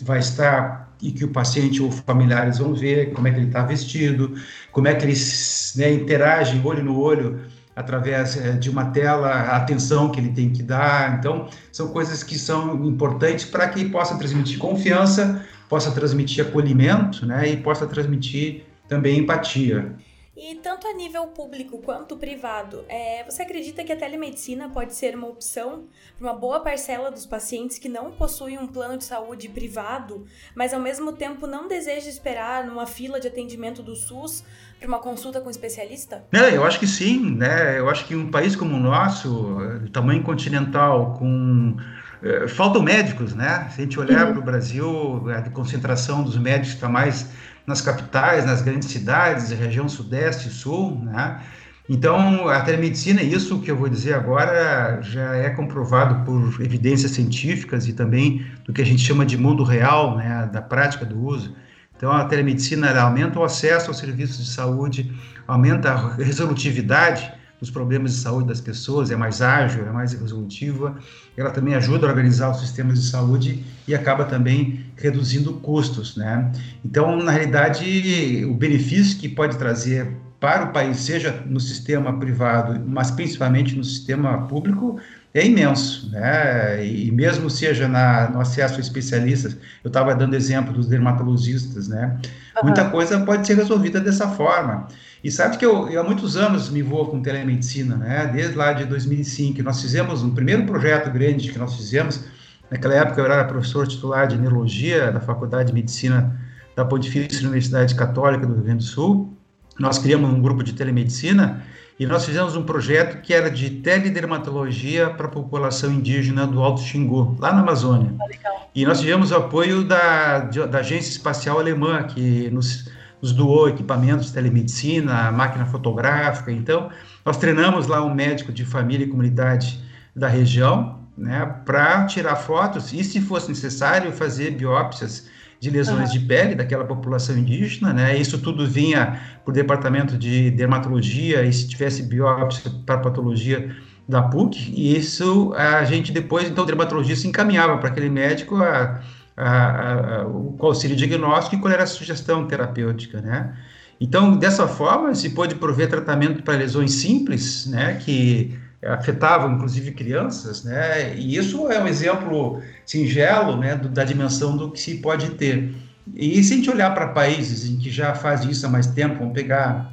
vai 0.00 0.20
estar 0.20 0.94
e 1.02 1.10
que 1.10 1.24
o 1.24 1.28
paciente 1.28 1.82
ou 1.82 1.90
familiares 1.90 2.58
vão 2.58 2.72
ver, 2.72 3.12
como 3.12 3.28
é 3.28 3.30
que 3.30 3.38
ele 3.38 3.46
está 3.48 3.62
vestido, 3.62 4.34
como 4.72 4.88
é 4.88 4.94
que 4.94 5.04
eles 5.04 5.74
né, 5.76 5.92
interagem 5.92 6.62
olho 6.64 6.82
no 6.82 6.98
olho 6.98 7.40
através 7.76 8.36
é, 8.36 8.52
de 8.52 8.70
uma 8.70 8.86
tela, 8.86 9.28
a 9.28 9.56
atenção 9.56 10.10
que 10.10 10.20
ele 10.20 10.30
tem 10.30 10.50
que 10.50 10.62
dar. 10.62 11.18
Então, 11.18 11.48
são 11.72 11.88
coisas 11.88 12.22
que 12.22 12.38
são 12.38 12.84
importantes 12.86 13.44
para 13.44 13.68
que 13.68 13.84
possa 13.88 14.16
transmitir 14.16 14.58
confiança, 14.58 15.44
possa 15.68 15.90
transmitir 15.90 16.46
acolhimento, 16.46 17.26
né, 17.26 17.48
e 17.48 17.56
possa 17.56 17.86
transmitir 17.86 18.64
também 18.88 19.18
empatia. 19.18 19.94
E 20.36 20.56
tanto 20.56 20.88
a 20.88 20.92
nível 20.92 21.28
público 21.28 21.78
quanto 21.78 22.16
privado, 22.16 22.84
é, 22.88 23.24
você 23.24 23.42
acredita 23.42 23.84
que 23.84 23.92
a 23.92 23.96
telemedicina 23.96 24.68
pode 24.68 24.92
ser 24.92 25.14
uma 25.14 25.28
opção 25.28 25.84
para 26.18 26.28
uma 26.28 26.34
boa 26.34 26.58
parcela 26.58 27.08
dos 27.08 27.24
pacientes 27.24 27.78
que 27.78 27.88
não 27.88 28.10
possuem 28.10 28.58
um 28.58 28.66
plano 28.66 28.98
de 28.98 29.04
saúde 29.04 29.48
privado, 29.48 30.26
mas 30.54 30.74
ao 30.74 30.80
mesmo 30.80 31.12
tempo 31.12 31.46
não 31.46 31.68
desejam 31.68 32.08
esperar 32.08 32.66
numa 32.66 32.84
fila 32.84 33.20
de 33.20 33.28
atendimento 33.28 33.80
do 33.80 33.94
SUS 33.94 34.44
para 34.80 34.88
uma 34.88 34.98
consulta 34.98 35.40
com 35.40 35.46
um 35.46 35.50
especialista? 35.50 36.24
É, 36.32 36.56
eu 36.56 36.64
acho 36.64 36.80
que 36.80 36.86
sim, 36.86 37.36
né? 37.36 37.78
Eu 37.78 37.88
acho 37.88 38.04
que 38.04 38.16
um 38.16 38.28
país 38.28 38.56
como 38.56 38.76
o 38.76 38.80
nosso, 38.80 39.56
tamanho 39.92 40.24
continental, 40.24 41.14
com 41.16 41.76
eh, 42.24 42.48
faltam 42.48 42.82
médicos, 42.82 43.34
né? 43.34 43.68
Se 43.70 43.82
a 43.82 43.84
gente 43.84 44.00
olhar 44.00 44.26
uhum. 44.26 44.32
para 44.32 44.40
o 44.40 44.42
Brasil, 44.42 45.22
a 45.30 45.42
concentração 45.50 46.22
dos 46.22 46.38
médicos 46.38 46.70
está 46.70 46.88
mais 46.88 47.28
nas 47.66 47.80
capitais, 47.80 48.44
nas 48.44 48.62
grandes 48.62 48.88
cidades, 48.88 49.50
região 49.50 49.88
sudeste 49.88 50.48
e 50.48 50.50
sul, 50.50 51.00
né? 51.02 51.40
Então, 51.88 52.48
a 52.48 52.62
telemedicina, 52.62 53.22
isso 53.22 53.60
que 53.60 53.70
eu 53.70 53.76
vou 53.76 53.90
dizer 53.90 54.14
agora, 54.14 55.02
já 55.02 55.36
é 55.36 55.50
comprovado 55.50 56.24
por 56.24 56.62
evidências 56.62 57.10
científicas 57.10 57.86
e 57.86 57.92
também 57.92 58.46
do 58.64 58.72
que 58.72 58.80
a 58.80 58.86
gente 58.86 59.02
chama 59.02 59.26
de 59.26 59.36
mundo 59.36 59.62
real, 59.62 60.16
né, 60.16 60.48
da 60.50 60.62
prática 60.62 61.04
do 61.04 61.22
uso. 61.22 61.54
Então, 61.94 62.10
a 62.10 62.24
telemedicina 62.24 62.98
aumenta 62.98 63.38
o 63.38 63.44
acesso 63.44 63.88
aos 63.88 63.98
serviços 63.98 64.38
de 64.38 64.50
saúde, 64.50 65.12
aumenta 65.46 65.92
a 65.92 66.14
resolutividade 66.14 67.30
dos 67.64 67.70
problemas 67.70 68.12
de 68.12 68.18
saúde 68.18 68.46
das 68.48 68.60
pessoas, 68.60 69.10
é 69.10 69.16
mais 69.16 69.40
ágil, 69.40 69.86
é 69.86 69.90
mais 69.90 70.12
resolutiva. 70.12 70.96
Ela 71.36 71.50
também 71.50 71.74
ajuda 71.74 72.06
a 72.06 72.10
organizar 72.10 72.50
os 72.50 72.60
sistemas 72.60 73.00
de 73.00 73.08
saúde 73.08 73.64
e 73.88 73.94
acaba 73.94 74.24
também 74.24 74.84
reduzindo 74.96 75.54
custos, 75.54 76.14
né? 76.16 76.52
Então, 76.84 77.16
na 77.16 77.32
realidade, 77.32 78.44
o 78.44 78.54
benefício 78.54 79.18
que 79.18 79.28
pode 79.28 79.56
trazer 79.56 80.14
para 80.38 80.64
o 80.64 80.72
país, 80.72 80.98
seja 80.98 81.42
no 81.46 81.58
sistema 81.58 82.18
privado, 82.18 82.78
mas 82.86 83.10
principalmente 83.10 83.74
no 83.74 83.82
sistema 83.82 84.46
público, 84.46 85.00
é 85.34 85.44
imenso, 85.44 86.08
né? 86.10 86.86
E 86.86 87.10
mesmo 87.10 87.50
seja 87.50 87.88
na, 87.88 88.30
no 88.30 88.40
acesso 88.40 88.76
a 88.76 88.80
especialistas, 88.80 89.56
eu 89.82 89.88
estava 89.88 90.14
dando 90.14 90.34
exemplo 90.34 90.72
dos 90.72 90.86
dermatologistas, 90.86 91.88
né? 91.88 92.16
Uhum. 92.56 92.68
Muita 92.68 92.88
coisa 92.88 93.18
pode 93.18 93.44
ser 93.44 93.54
resolvida 93.56 94.00
dessa 94.00 94.28
forma. 94.28 94.86
E 95.24 95.30
sabe 95.32 95.58
que 95.58 95.66
eu, 95.66 95.88
eu, 95.88 96.00
há 96.00 96.04
muitos 96.04 96.36
anos 96.36 96.70
me 96.70 96.78
envolvo 96.78 97.10
com 97.10 97.20
telemedicina, 97.20 97.96
né? 97.96 98.30
Desde 98.32 98.54
lá 98.54 98.72
de 98.72 98.84
2005, 98.84 99.60
nós 99.64 99.82
fizemos 99.82 100.22
um 100.22 100.32
primeiro 100.32 100.64
projeto 100.66 101.10
grande 101.10 101.50
que 101.50 101.58
nós 101.58 101.74
fizemos. 101.74 102.24
Naquela 102.70 102.94
época 102.94 103.20
eu 103.20 103.24
era 103.24 103.44
professor 103.44 103.88
titular 103.88 104.28
de 104.28 104.38
neurologia 104.38 105.10
da 105.10 105.18
Faculdade 105.20 105.68
de 105.68 105.74
Medicina 105.74 106.40
da 106.76 106.84
Pontifícia 106.84 107.40
Universidade 107.40 107.92
Católica 107.96 108.46
do 108.46 108.54
Rio 108.54 108.62
Grande 108.62 108.84
do 108.84 108.88
Sul. 108.88 109.36
Nós 109.80 109.98
criamos 109.98 110.30
um 110.30 110.40
grupo 110.40 110.62
de 110.62 110.74
telemedicina 110.74 111.60
e 111.98 112.06
nós 112.06 112.24
fizemos 112.24 112.56
um 112.56 112.64
projeto 112.64 113.22
que 113.22 113.32
era 113.32 113.48
de 113.50 113.70
teledermatologia 113.70 115.10
para 115.10 115.26
a 115.26 115.30
população 115.30 115.92
indígena 115.92 116.46
do 116.46 116.60
Alto 116.60 116.80
Xingu, 116.80 117.36
lá 117.38 117.52
na 117.52 117.60
Amazônia. 117.60 118.12
Ah, 118.20 118.66
e 118.74 118.84
nós 118.84 119.00
tivemos 119.00 119.30
o 119.30 119.36
apoio 119.36 119.84
da, 119.84 120.40
da 120.40 120.78
Agência 120.78 121.10
Espacial 121.10 121.60
Alemã, 121.60 122.02
que 122.02 122.50
nos, 122.50 122.90
nos 123.22 123.30
doou 123.30 123.68
equipamentos 123.68 124.26
de 124.26 124.32
telemedicina, 124.32 125.30
máquina 125.30 125.66
fotográfica. 125.66 126.50
Então, 126.50 126.90
nós 127.24 127.36
treinamos 127.36 127.86
lá 127.86 128.04
um 128.04 128.12
médico 128.12 128.52
de 128.52 128.64
família 128.64 129.04
e 129.06 129.08
comunidade 129.08 129.80
da 130.16 130.26
região, 130.26 130.98
né, 131.16 131.46
para 131.64 132.06
tirar 132.06 132.34
fotos 132.34 132.92
e, 132.92 133.04
se 133.04 133.20
fosse 133.20 133.48
necessário, 133.48 134.10
fazer 134.10 134.50
biópsias 134.50 135.28
de 135.64 135.70
lesões 135.70 136.10
uhum. 136.10 136.18
de 136.18 136.26
pele 136.26 136.54
daquela 136.54 136.84
população 136.84 137.38
indígena, 137.38 137.90
né? 137.90 138.14
Isso 138.18 138.38
tudo 138.38 138.66
vinha 138.66 139.18
para 139.42 139.50
o 139.50 139.54
departamento 139.54 140.18
de 140.18 140.50
dermatologia 140.50 141.42
e 141.42 141.50
se 141.50 141.66
tivesse 141.66 142.02
biópsia 142.02 142.70
para 142.84 142.98
patologia 142.98 143.74
da 144.06 144.20
PUC, 144.20 144.74
e 144.76 144.94
isso 144.94 145.54
a 145.56 145.82
gente 145.84 146.12
depois, 146.12 146.50
então, 146.50 146.64
o 146.64 146.66
dermatologista 146.66 147.26
encaminhava 147.26 147.78
para 147.78 147.88
aquele 147.88 148.10
médico 148.10 148.56
a, 148.56 149.00
a, 149.34 150.16
a, 150.20 150.26
o, 150.26 150.52
qual 150.58 150.74
seria 150.74 150.94
o 150.94 150.98
diagnóstico 150.98 151.56
e 151.56 151.58
qual 151.58 151.72
era 151.72 151.84
a 151.84 151.86
sugestão 151.86 152.46
terapêutica, 152.46 153.22
né? 153.22 153.56
Então, 153.98 154.36
dessa 154.36 154.68
forma, 154.68 155.14
se 155.14 155.30
pode 155.30 155.54
prover 155.54 155.88
tratamento 155.88 156.42
para 156.42 156.58
lesões 156.58 156.92
simples, 156.92 157.64
né, 157.66 157.94
que 157.94 158.54
afetavam 158.86 159.52
inclusive 159.52 159.92
crianças, 159.92 160.64
né? 160.64 161.14
E 161.14 161.36
isso 161.36 161.70
é 161.70 161.82
um 161.82 161.86
exemplo 161.86 162.60
singelo, 162.84 163.56
né, 163.56 163.74
do, 163.76 163.88
da 163.88 164.04
dimensão 164.04 164.56
do 164.56 164.70
que 164.70 164.80
se 164.80 164.98
pode 164.98 165.30
ter. 165.30 165.74
E 166.14 166.42
se 166.42 166.52
a 166.52 166.56
gente 166.56 166.70
olhar 166.70 166.94
para 166.94 167.08
países 167.08 167.68
em 167.68 167.78
que 167.78 167.90
já 167.90 168.14
faz 168.14 168.44
isso 168.44 168.66
há 168.66 168.68
mais 168.68 168.86
tempo, 168.86 169.18
vamos 169.18 169.32
pegar 169.32 169.92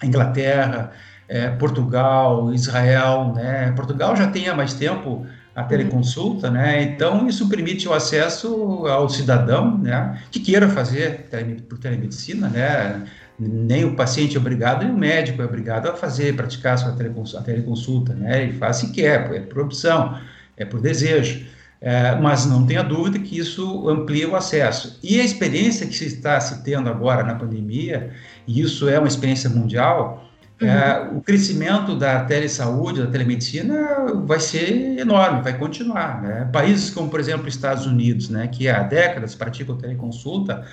a 0.00 0.06
Inglaterra, 0.06 0.90
é, 1.28 1.50
Portugal, 1.50 2.52
Israel, 2.52 3.32
né? 3.34 3.72
Portugal 3.72 4.16
já 4.16 4.26
tem 4.26 4.48
há 4.48 4.54
mais 4.54 4.74
tempo 4.74 5.24
a 5.54 5.62
teleconsulta, 5.62 6.50
né? 6.50 6.82
Então 6.82 7.28
isso 7.28 7.48
permite 7.48 7.86
o 7.88 7.92
acesso 7.92 8.86
ao 8.86 9.08
cidadão, 9.08 9.78
né, 9.78 10.18
que 10.30 10.40
queira 10.40 10.68
fazer 10.68 11.28
por 11.68 11.78
telemedicina, 11.78 12.48
né? 12.48 13.04
Nem 13.48 13.84
o 13.84 13.96
paciente 13.96 14.36
é 14.36 14.40
obrigado, 14.40 14.84
nem 14.84 14.92
o 14.92 14.96
médico 14.96 15.42
é 15.42 15.44
obrigado 15.44 15.88
a 15.88 15.94
fazer, 15.94 16.36
praticar 16.36 16.74
a 16.74 16.76
sua 16.76 16.92
teleconsulta, 16.92 17.40
a 17.40 17.42
teleconsulta 17.42 18.14
né? 18.14 18.44
Ele 18.44 18.52
faz 18.52 18.76
se 18.76 18.92
quer, 18.92 19.32
é 19.34 19.40
por 19.40 19.60
opção, 19.60 20.18
é 20.56 20.64
por 20.64 20.80
desejo. 20.80 21.46
É, 21.84 22.14
mas 22.14 22.46
não 22.46 22.64
tenha 22.64 22.82
dúvida 22.82 23.18
que 23.18 23.36
isso 23.36 23.88
amplia 23.88 24.28
o 24.28 24.36
acesso. 24.36 25.00
E 25.02 25.20
a 25.20 25.24
experiência 25.24 25.84
que 25.84 25.94
se 25.94 26.06
está 26.06 26.38
se 26.40 26.62
tendo 26.62 26.88
agora 26.88 27.24
na 27.24 27.34
pandemia, 27.34 28.10
e 28.46 28.60
isso 28.60 28.88
é 28.88 29.00
uma 29.00 29.08
experiência 29.08 29.50
mundial, 29.50 30.30
é, 30.60 30.64
uhum. 30.64 30.70
é, 30.70 31.10
o 31.16 31.20
crescimento 31.20 31.96
da 31.96 32.24
telesaúde, 32.24 33.00
da 33.00 33.08
telemedicina, 33.08 34.06
vai 34.24 34.38
ser 34.38 34.96
enorme, 34.96 35.42
vai 35.42 35.58
continuar. 35.58 36.22
Né? 36.22 36.48
Países 36.52 36.88
como, 36.88 37.10
por 37.10 37.18
exemplo, 37.18 37.48
Estados 37.48 37.84
Unidos, 37.84 38.28
né, 38.28 38.46
que 38.46 38.68
há 38.68 38.84
décadas 38.84 39.34
praticam 39.34 39.76
teleconsulta, 39.76 40.64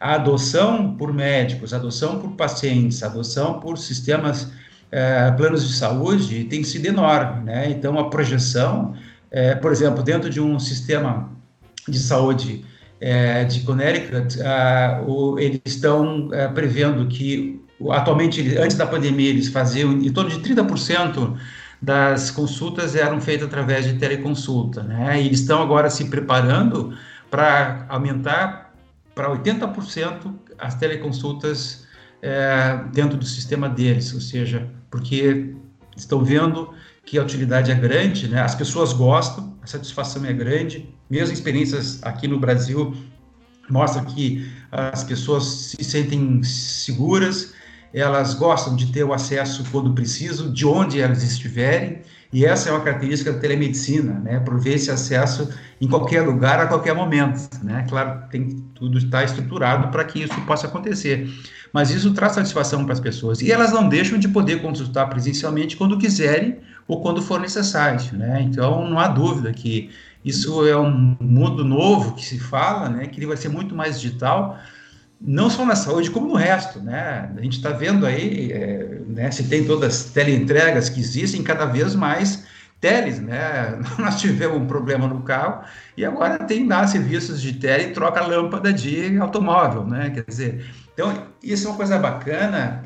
a 0.00 0.14
adoção 0.14 0.94
por 0.94 1.12
médicos, 1.12 1.74
adoção 1.74 2.18
por 2.18 2.32
pacientes, 2.32 3.02
adoção 3.02 3.60
por 3.60 3.76
sistemas, 3.78 4.52
é, 4.90 5.30
planos 5.32 5.66
de 5.66 5.74
saúde 5.74 6.44
tem 6.44 6.64
sido 6.64 6.86
enorme, 6.86 7.44
né? 7.44 7.70
Então, 7.70 7.98
a 7.98 8.08
projeção, 8.08 8.94
é, 9.30 9.54
por 9.54 9.70
exemplo, 9.72 10.02
dentro 10.02 10.30
de 10.30 10.40
um 10.40 10.58
sistema 10.58 11.30
de 11.86 11.98
saúde 11.98 12.64
é, 13.00 13.44
de 13.44 13.60
Connecticut, 13.60 14.38
o, 15.06 15.38
eles 15.38 15.60
estão 15.66 16.30
prevendo 16.54 17.06
que, 17.06 17.60
atualmente, 17.90 18.56
antes 18.56 18.76
da 18.76 18.86
pandemia, 18.86 19.30
eles 19.30 19.48
faziam 19.48 19.92
em 19.92 20.12
torno 20.12 20.30
de 20.30 20.38
30% 20.38 21.36
das 21.80 22.30
consultas 22.30 22.96
eram 22.96 23.20
feitas 23.20 23.46
através 23.46 23.84
de 23.84 23.94
teleconsulta, 23.94 24.82
né? 24.82 25.20
E 25.22 25.26
eles 25.26 25.40
estão 25.40 25.62
agora 25.62 25.88
se 25.88 26.06
preparando 26.06 26.92
para 27.30 27.86
aumentar 27.88 28.67
para 29.18 29.36
80% 29.36 30.32
as 30.56 30.76
teleconsultas 30.76 31.84
é, 32.22 32.78
dentro 32.92 33.18
do 33.18 33.24
sistema 33.24 33.68
deles, 33.68 34.14
ou 34.14 34.20
seja, 34.20 34.70
porque 34.88 35.56
estão 35.96 36.24
vendo 36.24 36.72
que 37.04 37.18
a 37.18 37.22
utilidade 37.22 37.72
é 37.72 37.74
grande, 37.74 38.28
né? 38.28 38.40
as 38.40 38.54
pessoas 38.54 38.92
gostam, 38.92 39.58
a 39.60 39.66
satisfação 39.66 40.24
é 40.24 40.32
grande, 40.32 40.88
mesmo 41.10 41.34
experiências 41.34 42.00
aqui 42.04 42.28
no 42.28 42.38
Brasil 42.38 42.96
mostram 43.68 44.04
que 44.04 44.48
as 44.70 45.02
pessoas 45.02 45.42
se 45.44 45.82
sentem 45.82 46.40
seguras, 46.44 47.54
elas 47.92 48.34
gostam 48.34 48.76
de 48.76 48.92
ter 48.92 49.02
o 49.02 49.12
acesso 49.12 49.64
quando 49.72 49.92
precisam, 49.94 50.52
de 50.52 50.64
onde 50.64 51.00
elas 51.00 51.24
estiverem, 51.24 52.02
e 52.32 52.44
essa 52.44 52.68
é 52.68 52.72
uma 52.72 52.82
característica 52.82 53.32
da 53.32 53.38
telemedicina, 53.38 54.20
né? 54.20 54.38
Prover 54.40 54.74
esse 54.74 54.90
acesso 54.90 55.48
em 55.80 55.88
qualquer 55.88 56.22
lugar, 56.22 56.60
a 56.60 56.66
qualquer 56.66 56.94
momento, 56.94 57.48
né? 57.62 57.86
Claro, 57.88 58.22
tem 58.30 58.62
tudo 58.74 58.98
está 58.98 59.24
estruturado 59.24 59.88
para 59.88 60.04
que 60.04 60.22
isso 60.22 60.38
possa 60.42 60.66
acontecer. 60.66 61.26
Mas 61.72 61.90
isso 61.90 62.12
traz 62.12 62.32
satisfação 62.32 62.84
para 62.84 62.92
as 62.92 63.00
pessoas. 63.00 63.40
E 63.40 63.50
elas 63.50 63.72
não 63.72 63.88
deixam 63.88 64.18
de 64.18 64.28
poder 64.28 64.60
consultar 64.60 65.06
presencialmente 65.06 65.76
quando 65.76 65.96
quiserem 65.98 66.58
ou 66.86 67.00
quando 67.00 67.22
for 67.22 67.40
necessário, 67.40 68.16
né? 68.16 68.42
Então, 68.42 68.88
não 68.88 68.98
há 68.98 69.08
dúvida 69.08 69.52
que 69.52 69.90
isso 70.24 70.66
é 70.66 70.76
um 70.76 71.16
mundo 71.20 71.64
novo 71.64 72.14
que 72.14 72.24
se 72.24 72.38
fala, 72.38 72.90
né? 72.90 73.06
Que 73.06 73.18
ele 73.18 73.26
vai 73.26 73.36
ser 73.36 73.48
muito 73.48 73.74
mais 73.74 74.00
digital, 74.00 74.58
não 75.20 75.50
só 75.50 75.66
na 75.66 75.74
saúde, 75.74 76.10
como 76.10 76.28
no 76.28 76.34
resto, 76.34 76.80
né? 76.80 77.30
A 77.36 77.40
gente 77.40 77.56
está 77.56 77.70
vendo 77.70 78.06
aí, 78.06 78.52
é, 78.52 79.00
né, 79.06 79.30
se 79.30 79.44
tem 79.44 79.64
todas 79.64 79.94
as 79.94 80.04
teleentregas 80.10 80.88
que 80.88 81.00
existem, 81.00 81.42
cada 81.42 81.64
vez 81.64 81.94
mais 81.94 82.46
teles, 82.80 83.20
né? 83.20 83.78
Nós 83.98 84.20
tivemos 84.20 84.56
um 84.56 84.66
problema 84.66 85.08
no 85.08 85.22
carro 85.22 85.64
e 85.96 86.04
agora 86.04 86.38
tem 86.38 86.66
lá 86.66 86.86
serviços 86.86 87.42
de 87.42 87.54
tele 87.54 87.84
e 87.84 87.92
troca 87.92 88.24
lâmpada 88.24 88.72
de 88.72 89.18
automóvel, 89.18 89.84
né? 89.84 90.10
Quer 90.10 90.24
dizer, 90.26 90.64
então 90.94 91.12
isso 91.42 91.66
é 91.66 91.70
uma 91.70 91.76
coisa 91.76 91.98
bacana, 91.98 92.84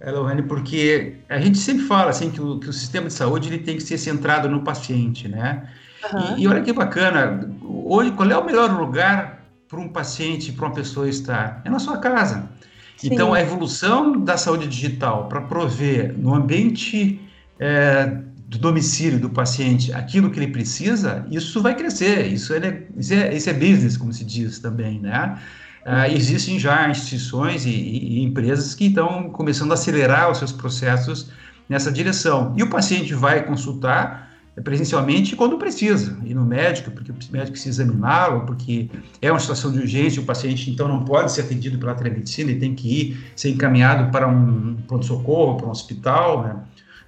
Elohane, 0.00 0.42
porque 0.42 1.14
a 1.28 1.38
gente 1.38 1.58
sempre 1.58 1.84
fala 1.84 2.10
assim 2.10 2.30
que 2.30 2.40
o, 2.40 2.58
que 2.58 2.68
o 2.68 2.72
sistema 2.72 3.06
de 3.06 3.12
saúde 3.12 3.48
ele 3.48 3.58
tem 3.58 3.76
que 3.76 3.82
ser 3.82 3.98
centrado 3.98 4.48
no 4.48 4.62
paciente, 4.62 5.28
né? 5.28 5.68
Uhum. 6.12 6.38
E, 6.38 6.42
e 6.42 6.48
olha 6.48 6.60
que 6.60 6.72
bacana, 6.72 7.48
hoje 7.62 8.10
qual 8.12 8.28
é 8.28 8.36
o 8.36 8.44
melhor 8.44 8.70
lugar 8.70 9.37
para 9.68 9.78
um 9.78 9.88
paciente, 9.88 10.52
para 10.52 10.66
uma 10.66 10.74
pessoa 10.74 11.08
estar? 11.08 11.60
É 11.64 11.70
na 11.70 11.78
sua 11.78 11.98
casa. 11.98 12.48
Sim. 12.96 13.10
Então, 13.12 13.32
a 13.32 13.40
evolução 13.40 14.18
da 14.18 14.36
saúde 14.36 14.66
digital 14.66 15.28
para 15.28 15.42
prover 15.42 16.16
no 16.18 16.34
ambiente 16.34 17.20
é, 17.60 18.06
do 18.48 18.58
domicílio 18.58 19.20
do 19.20 19.28
paciente 19.28 19.92
aquilo 19.92 20.30
que 20.30 20.38
ele 20.38 20.50
precisa, 20.50 21.26
isso 21.30 21.62
vai 21.62 21.76
crescer. 21.76 22.26
Isso 22.26 22.54
é, 22.54 22.82
isso 22.96 23.14
é, 23.14 23.34
isso 23.34 23.50
é 23.50 23.52
business, 23.52 23.96
como 23.96 24.12
se 24.12 24.24
diz 24.24 24.58
também, 24.58 24.98
né? 25.00 25.38
Uh, 25.86 26.12
existem 26.12 26.58
já 26.58 26.88
instituições 26.90 27.64
e, 27.64 27.70
e, 27.70 28.22
empresas 28.22 28.74
que 28.74 28.86
estão 28.86 29.30
começando 29.30 29.70
a 29.70 29.74
acelerar 29.74 30.30
os 30.30 30.38
seus 30.38 30.52
processos 30.52 31.30
nessa 31.68 31.90
direção. 31.90 32.52
E 32.58 32.62
o 32.62 32.68
paciente 32.68 33.14
vai 33.14 33.42
consultar 33.44 34.27
presencialmente 34.62 35.36
quando 35.36 35.58
precisa, 35.58 36.16
ir 36.24 36.34
no 36.34 36.44
médico, 36.44 36.90
porque 36.90 37.10
o 37.10 37.14
médico 37.30 37.52
precisa 37.52 37.82
examiná-lo, 37.82 38.46
porque 38.46 38.90
é 39.20 39.30
uma 39.30 39.40
situação 39.40 39.70
de 39.70 39.78
urgência, 39.78 40.20
o 40.20 40.24
paciente 40.24 40.70
então 40.70 40.88
não 40.88 41.04
pode 41.04 41.32
ser 41.32 41.42
atendido 41.42 41.78
pela 41.78 41.94
telemedicina, 41.94 42.50
ele 42.50 42.60
tem 42.60 42.74
que 42.74 42.88
ir, 42.88 43.32
ser 43.36 43.50
encaminhado 43.50 44.10
para 44.10 44.26
um 44.26 44.76
pronto-socorro, 44.86 45.56
para 45.56 45.66
um 45.66 45.70
hospital, 45.70 46.42
né? 46.42 46.56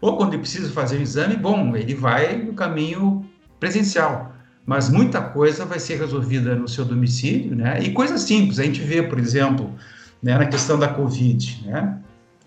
Ou 0.01 0.17
quando 0.17 0.33
ele 0.33 0.43
precisa 0.43 0.71
fazer 0.71 0.99
um 0.99 1.03
exame, 1.03 1.37
bom, 1.37 1.77
ele 1.77 1.95
vai 1.95 2.37
no 2.37 2.55
caminho 2.55 3.25
presencial. 3.59 4.35
Mas 4.65 4.89
muita 4.89 5.21
coisa 5.21 5.65
vai 5.65 5.79
ser 5.79 5.99
resolvida 5.99 6.55
no 6.55 6.69
seu 6.69 6.85
domicílio, 6.85 7.55
né? 7.55 7.83
E 7.83 7.93
coisas 7.93 8.23
simples, 8.23 8.59
a 8.59 8.63
gente 8.63 8.81
vê, 8.81 9.03
por 9.03 9.19
exemplo, 9.19 9.71
né, 10.23 10.37
na 10.39 10.47
questão 10.47 10.79
da 10.79 10.89
Covid, 10.89 11.65
né? 11.67 11.99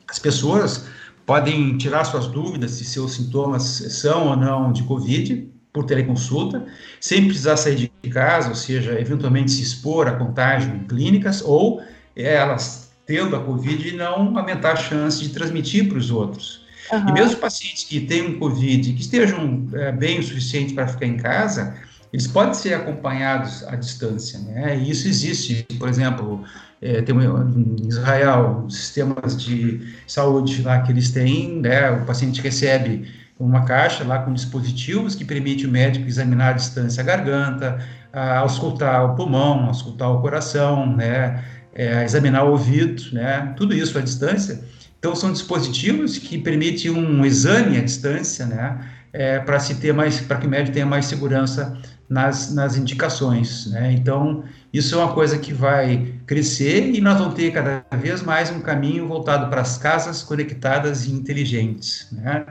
As 0.07 0.19
pessoas 0.19 0.87
podem 1.25 1.77
tirar 1.77 2.03
suas 2.03 2.27
dúvidas 2.27 2.71
se 2.71 2.85
seus 2.85 3.13
sintomas 3.13 3.63
são 3.63 4.29
ou 4.29 4.35
não 4.35 4.71
de 4.71 4.83
Covid 4.83 5.49
por 5.71 5.85
teleconsulta, 5.85 6.65
sem 6.99 7.25
precisar 7.25 7.57
sair 7.57 7.91
de 8.03 8.09
casa, 8.09 8.49
ou 8.49 8.55
seja, 8.55 8.99
eventualmente 8.99 9.51
se 9.51 9.63
expor 9.63 10.07
a 10.07 10.11
contágio 10.11 10.73
em 10.75 10.83
clínicas, 10.83 11.41
ou 11.41 11.81
elas 12.15 12.91
tendo 13.05 13.35
a 13.35 13.39
Covid 13.39 13.89
e 13.89 13.93
não 13.93 14.37
aumentar 14.37 14.73
a 14.73 14.75
chance 14.75 15.21
de 15.21 15.29
transmitir 15.29 15.89
para 15.89 15.97
os 15.97 16.11
outros. 16.11 16.63
Uhum. 16.91 17.09
E 17.09 17.11
mesmo 17.13 17.37
pacientes 17.37 17.83
que 17.83 18.07
um 18.21 18.37
Covid, 18.37 18.93
que 18.93 19.01
estejam 19.01 19.67
é, 19.73 19.91
bem 19.91 20.19
o 20.19 20.23
suficiente 20.23 20.73
para 20.73 20.87
ficar 20.87 21.05
em 21.05 21.17
casa, 21.17 21.75
eles 22.13 22.27
podem 22.27 22.53
ser 22.53 22.75
acompanhados 22.75 23.63
à 23.63 23.75
distância, 23.75 24.37
né? 24.37 24.77
E 24.77 24.91
isso 24.91 25.07
existe, 25.07 25.65
por 25.79 25.89
exemplo, 25.89 26.43
é, 26.79 27.01
tem 27.01 27.15
em 27.15 27.87
Israel 27.87 28.67
sistemas 28.69 29.35
de 29.35 29.81
saúde 30.05 30.61
lá 30.61 30.83
que 30.83 30.91
eles 30.91 31.09
têm, 31.09 31.59
né? 31.59 31.89
O 31.89 32.05
paciente 32.05 32.39
recebe 32.39 33.11
uma 33.39 33.65
caixa 33.65 34.03
lá 34.03 34.19
com 34.19 34.31
dispositivos 34.31 35.15
que 35.15 35.25
permite 35.25 35.65
o 35.65 35.71
médico 35.71 36.07
examinar 36.07 36.49
à 36.49 36.53
distância 36.53 37.01
a 37.01 37.05
garganta, 37.05 37.79
a 38.13 38.37
auscultar 38.37 39.03
o 39.05 39.15
pulmão, 39.15 39.65
auscultar 39.65 40.11
o 40.11 40.21
coração, 40.21 40.95
né? 40.95 41.43
É, 41.73 42.03
examinar 42.03 42.43
o 42.43 42.51
ouvido, 42.51 43.01
né? 43.11 43.55
Tudo 43.57 43.73
isso 43.73 43.97
à 43.97 44.01
distância. 44.01 44.63
Então 44.99 45.15
são 45.15 45.31
dispositivos 45.31 46.19
que 46.19 46.37
permitem 46.37 46.91
um 46.91 47.25
exame 47.25 47.75
à 47.75 47.81
distância, 47.81 48.45
né? 48.45 48.79
É, 49.11 49.39
para 49.39 49.59
se 49.59 49.75
ter 49.75 49.93
mais, 49.93 50.21
para 50.21 50.37
que 50.37 50.45
o 50.45 50.49
médico 50.49 50.73
tenha 50.73 50.85
mais 50.85 51.05
segurança 51.05 51.75
nas, 52.13 52.53
nas 52.53 52.77
indicações. 52.77 53.65
Né? 53.65 53.91
Então, 53.91 54.43
isso 54.71 54.93
é 54.93 54.97
uma 54.99 55.13
coisa 55.13 55.37
que 55.37 55.51
vai 55.51 56.13
crescer 56.27 56.91
e 56.93 57.01
nós 57.01 57.17
vamos 57.17 57.33
ter 57.33 57.51
cada 57.51 57.83
vez 57.97 58.21
mais 58.21 58.51
um 58.51 58.59
caminho 58.59 59.07
voltado 59.07 59.49
para 59.49 59.61
as 59.61 59.77
casas 59.77 60.21
conectadas 60.21 61.05
e 61.05 61.11
inteligentes. 61.11 62.07
Né? 62.11 62.45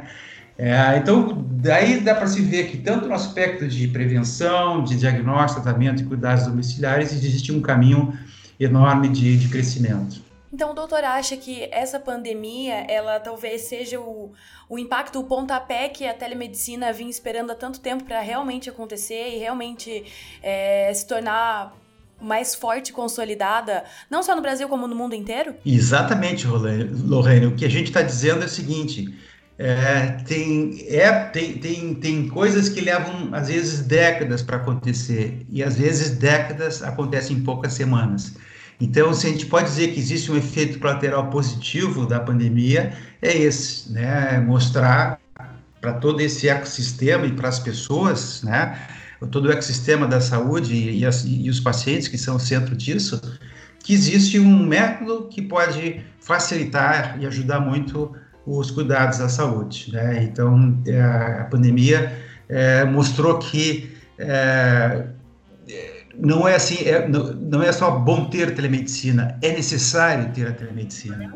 É, 0.58 0.98
então, 0.98 1.46
daí 1.52 2.00
dá 2.00 2.14
para 2.14 2.26
se 2.26 2.42
ver 2.42 2.64
que 2.64 2.78
tanto 2.78 3.06
no 3.06 3.14
aspecto 3.14 3.68
de 3.68 3.86
prevenção, 3.86 4.82
de 4.82 4.96
diagnóstico, 4.96 5.62
tratamento 5.62 6.02
e 6.02 6.06
cuidados 6.06 6.44
domiciliares, 6.46 7.12
existe 7.12 7.52
um 7.52 7.60
caminho 7.60 8.12
enorme 8.58 9.08
de, 9.08 9.36
de 9.38 9.48
crescimento. 9.48 10.20
Então, 10.52 10.72
o 10.72 10.74
doutor 10.74 11.02
acha 11.02 11.34
que 11.36 11.66
essa 11.72 11.98
pandemia, 11.98 12.84
ela 12.86 13.18
talvez 13.18 13.62
seja 13.62 13.98
o, 13.98 14.32
o 14.68 14.78
impacto, 14.78 15.18
o 15.18 15.24
pontapé 15.24 15.88
que 15.88 16.06
a 16.06 16.12
telemedicina 16.12 16.92
vinha 16.92 17.08
esperando 17.08 17.50
há 17.52 17.54
tanto 17.54 17.80
tempo 17.80 18.04
para 18.04 18.20
realmente 18.20 18.68
acontecer 18.68 19.34
e 19.34 19.38
realmente 19.38 20.04
é, 20.42 20.92
se 20.92 21.06
tornar 21.06 21.74
mais 22.20 22.54
forte 22.54 22.90
e 22.90 22.92
consolidada, 22.92 23.84
não 24.10 24.22
só 24.22 24.36
no 24.36 24.42
Brasil 24.42 24.68
como 24.68 24.86
no 24.86 24.94
mundo 24.94 25.14
inteiro? 25.14 25.54
Exatamente, 25.64 26.46
Lorraine. 26.46 27.46
O 27.46 27.56
que 27.56 27.64
a 27.64 27.70
gente 27.70 27.88
está 27.88 28.02
dizendo 28.02 28.42
é 28.42 28.46
o 28.46 28.48
seguinte: 28.48 29.12
é, 29.58 30.18
tem, 30.26 30.86
é, 30.88 31.10
tem, 31.30 31.54
tem, 31.54 31.94
tem 31.94 32.28
coisas 32.28 32.68
que 32.68 32.80
levam, 32.80 33.30
às 33.32 33.48
vezes, 33.48 33.80
décadas 33.80 34.42
para 34.42 34.58
acontecer, 34.58 35.44
e 35.50 35.62
às 35.62 35.76
vezes 35.76 36.10
décadas 36.10 36.82
acontecem 36.82 37.38
em 37.38 37.42
poucas 37.42 37.72
semanas. 37.72 38.34
Então, 38.80 39.12
se 39.14 39.26
a 39.26 39.30
gente 39.30 39.46
pode 39.46 39.68
dizer 39.68 39.92
que 39.92 40.00
existe 40.00 40.30
um 40.30 40.36
efeito 40.36 40.78
colateral 40.78 41.30
positivo 41.30 42.06
da 42.06 42.18
pandemia, 42.18 42.92
é 43.20 43.36
esse, 43.36 43.92
né? 43.92 44.40
Mostrar 44.40 45.20
para 45.80 45.92
todo 45.94 46.20
esse 46.20 46.48
ecossistema 46.48 47.26
e 47.26 47.32
para 47.32 47.48
as 47.48 47.58
pessoas, 47.58 48.42
né? 48.42 48.78
Todo 49.30 49.46
o 49.46 49.52
ecossistema 49.52 50.06
da 50.06 50.20
saúde 50.20 50.74
e, 50.74 51.04
e 51.04 51.50
os 51.50 51.60
pacientes 51.60 52.08
que 52.08 52.18
são 52.18 52.36
o 52.36 52.40
centro 52.40 52.74
disso, 52.74 53.20
que 53.78 53.94
existe 53.94 54.38
um 54.38 54.66
método 54.66 55.28
que 55.28 55.42
pode 55.42 56.00
facilitar 56.20 57.20
e 57.20 57.26
ajudar 57.26 57.60
muito 57.60 58.14
os 58.44 58.70
cuidados 58.70 59.18
da 59.18 59.28
saúde, 59.28 59.92
né? 59.92 60.24
Então, 60.24 60.80
é, 60.86 61.00
a 61.00 61.44
pandemia 61.50 62.12
é, 62.48 62.84
mostrou 62.84 63.38
que 63.38 63.96
é, 64.18 65.06
não 66.18 66.46
é 66.46 66.54
assim, 66.54 66.84
é, 66.84 67.06
não, 67.08 67.32
não 67.34 67.62
é 67.62 67.72
só 67.72 67.90
bom 67.90 68.28
ter 68.28 68.54
telemedicina, 68.54 69.38
é 69.42 69.52
necessário 69.52 70.32
ter 70.32 70.48
a 70.48 70.52
telemedicina. 70.52 71.34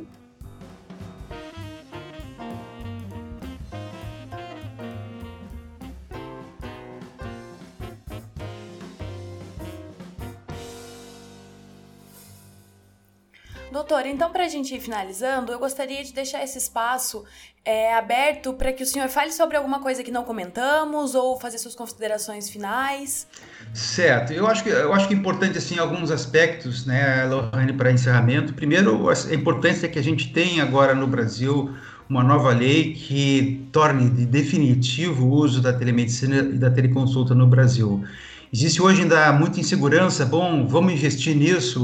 Então 14.08 14.30
para 14.30 14.44
a 14.44 14.48
gente 14.48 14.74
ir 14.74 14.80
finalizando, 14.80 15.52
eu 15.52 15.58
gostaria 15.58 16.02
de 16.02 16.12
deixar 16.12 16.42
esse 16.42 16.58
espaço 16.58 17.24
é, 17.64 17.94
aberto 17.94 18.52
para 18.52 18.72
que 18.72 18.82
o 18.82 18.86
senhor 18.86 19.08
fale 19.08 19.32
sobre 19.32 19.56
alguma 19.56 19.80
coisa 19.80 20.04
que 20.04 20.10
não 20.10 20.22
comentamos 20.22 21.14
ou 21.14 21.38
fazer 21.38 21.58
suas 21.58 21.74
considerações 21.74 22.48
finais. 22.48 23.26
Certo, 23.74 24.32
eu 24.32 24.46
acho 24.46 24.62
que 24.62 24.70
eu 24.70 24.92
acho 24.92 25.08
que 25.08 25.14
é 25.14 25.16
importante 25.16 25.58
assim 25.58 25.78
alguns 25.78 26.10
aspectos, 26.10 26.86
né, 26.86 27.24
Lohane, 27.24 27.72
para 27.72 27.90
encerramento. 27.90 28.54
Primeiro, 28.54 29.08
a 29.08 29.34
importância 29.34 29.88
que 29.88 29.98
a 29.98 30.02
gente 30.02 30.32
tem 30.32 30.60
agora 30.60 30.94
no 30.94 31.06
Brasil 31.06 31.74
uma 32.08 32.22
nova 32.22 32.52
lei 32.52 32.92
que 32.92 33.68
torne 33.72 34.08
de 34.08 34.24
definitivo 34.26 35.26
o 35.26 35.30
uso 35.30 35.60
da 35.60 35.72
telemedicina 35.72 36.38
e 36.38 36.58
da 36.58 36.70
teleconsulta 36.70 37.34
no 37.34 37.46
Brasil. 37.46 38.04
Existe 38.52 38.80
hoje 38.80 39.02
ainda 39.02 39.32
muita 39.32 39.61
insegurança. 39.61 40.24
Bom, 40.24 40.66
vamos 40.66 40.92
investir 40.92 41.37
nisso. 41.37 41.80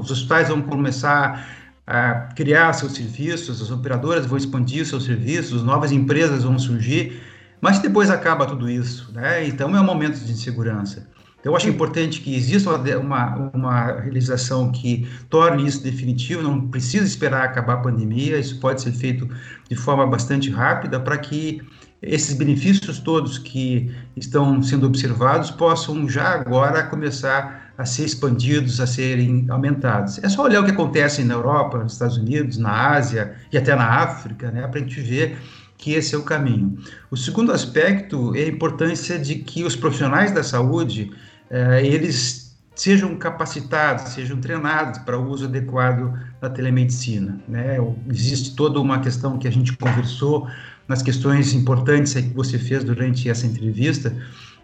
Os 0.00 0.10
hospitais 0.10 0.48
vão 0.48 0.60
começar 0.62 1.48
a 1.86 2.32
criar 2.34 2.72
seus 2.72 2.92
serviços, 2.92 3.60
as 3.60 3.70
operadoras 3.70 4.26
vão 4.26 4.38
expandir 4.38 4.86
seus 4.86 5.04
serviços, 5.04 5.62
novas 5.62 5.92
empresas 5.92 6.44
vão 6.44 6.58
surgir. 6.58 7.20
Mas 7.60 7.78
depois 7.78 8.10
acaba 8.10 8.46
tudo 8.46 8.68
isso, 8.68 9.10
né? 9.12 9.46
Então 9.46 9.74
é 9.76 9.80
um 9.80 9.84
momento 9.84 10.18
de 10.18 10.32
insegurança. 10.32 11.08
Então, 11.44 11.52
eu 11.52 11.56
acho 11.58 11.68
importante 11.68 12.22
que 12.22 12.34
exista 12.34 12.70
uma, 12.98 13.50
uma 13.52 14.00
realização 14.00 14.72
que 14.72 15.06
torne 15.28 15.66
isso 15.66 15.82
definitivo, 15.82 16.42
não 16.42 16.68
precisa 16.68 17.04
esperar 17.04 17.44
acabar 17.44 17.74
a 17.74 17.76
pandemia, 17.82 18.38
isso 18.38 18.58
pode 18.58 18.80
ser 18.80 18.92
feito 18.92 19.28
de 19.68 19.76
forma 19.76 20.06
bastante 20.06 20.50
rápida 20.50 20.98
para 20.98 21.18
que 21.18 21.60
esses 22.06 22.34
benefícios 22.34 22.98
todos 22.98 23.38
que 23.38 23.94
estão 24.16 24.62
sendo 24.62 24.86
observados 24.86 25.50
possam 25.50 26.08
já 26.08 26.28
agora 26.28 26.82
começar 26.84 27.72
a 27.76 27.84
ser 27.84 28.04
expandidos, 28.04 28.80
a 28.80 28.86
serem 28.86 29.46
aumentados. 29.48 30.22
É 30.22 30.28
só 30.28 30.42
olhar 30.44 30.60
o 30.60 30.64
que 30.64 30.70
acontece 30.70 31.24
na 31.24 31.34
Europa, 31.34 31.78
nos 31.78 31.94
Estados 31.94 32.16
Unidos, 32.16 32.56
na 32.56 32.92
Ásia 32.92 33.34
e 33.52 33.58
até 33.58 33.74
na 33.74 33.86
África, 33.86 34.50
né, 34.50 34.66
para 34.66 34.78
a 34.78 34.82
gente 34.82 35.00
ver 35.00 35.36
que 35.76 35.92
esse 35.92 36.14
é 36.14 36.18
o 36.18 36.22
caminho. 36.22 36.78
O 37.10 37.16
segundo 37.16 37.52
aspecto 37.52 38.34
é 38.36 38.44
a 38.44 38.48
importância 38.48 39.18
de 39.18 39.36
que 39.36 39.64
os 39.64 39.74
profissionais 39.74 40.30
da 40.30 40.42
saúde 40.42 41.10
eh, 41.50 41.84
eles 41.84 42.44
sejam 42.74 43.14
capacitados, 43.16 44.12
sejam 44.12 44.40
treinados 44.40 44.98
para 45.00 45.18
o 45.18 45.28
uso 45.28 45.44
adequado 45.44 46.12
da 46.40 46.50
telemedicina. 46.50 47.40
Né? 47.46 47.76
Existe 48.08 48.56
toda 48.56 48.80
uma 48.80 49.00
questão 49.00 49.38
que 49.38 49.46
a 49.46 49.50
gente 49.50 49.76
conversou 49.76 50.48
nas 50.86 51.02
questões 51.02 51.52
importantes 51.54 52.14
que 52.14 52.34
você 52.34 52.58
fez 52.58 52.84
durante 52.84 53.28
essa 53.28 53.46
entrevista, 53.46 54.14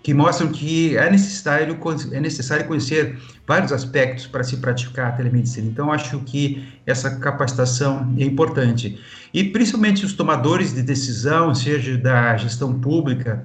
que 0.02 0.14
mostram 0.14 0.48
que 0.48 0.96
é 0.96 1.10
necessário, 1.10 1.78
é 2.12 2.20
necessário 2.20 2.66
conhecer 2.66 3.18
vários 3.46 3.72
aspectos 3.72 4.26
para 4.26 4.42
se 4.42 4.56
praticar 4.56 5.08
a 5.08 5.12
telemedicina. 5.12 5.68
Então, 5.68 5.92
acho 5.92 6.18
que 6.20 6.66
essa 6.86 7.16
capacitação 7.16 8.14
é 8.18 8.24
importante. 8.24 8.98
E 9.32 9.44
principalmente 9.44 10.04
os 10.04 10.14
tomadores 10.14 10.74
de 10.74 10.82
decisão, 10.82 11.54
seja 11.54 11.98
da 11.98 12.36
gestão 12.36 12.80
pública, 12.80 13.44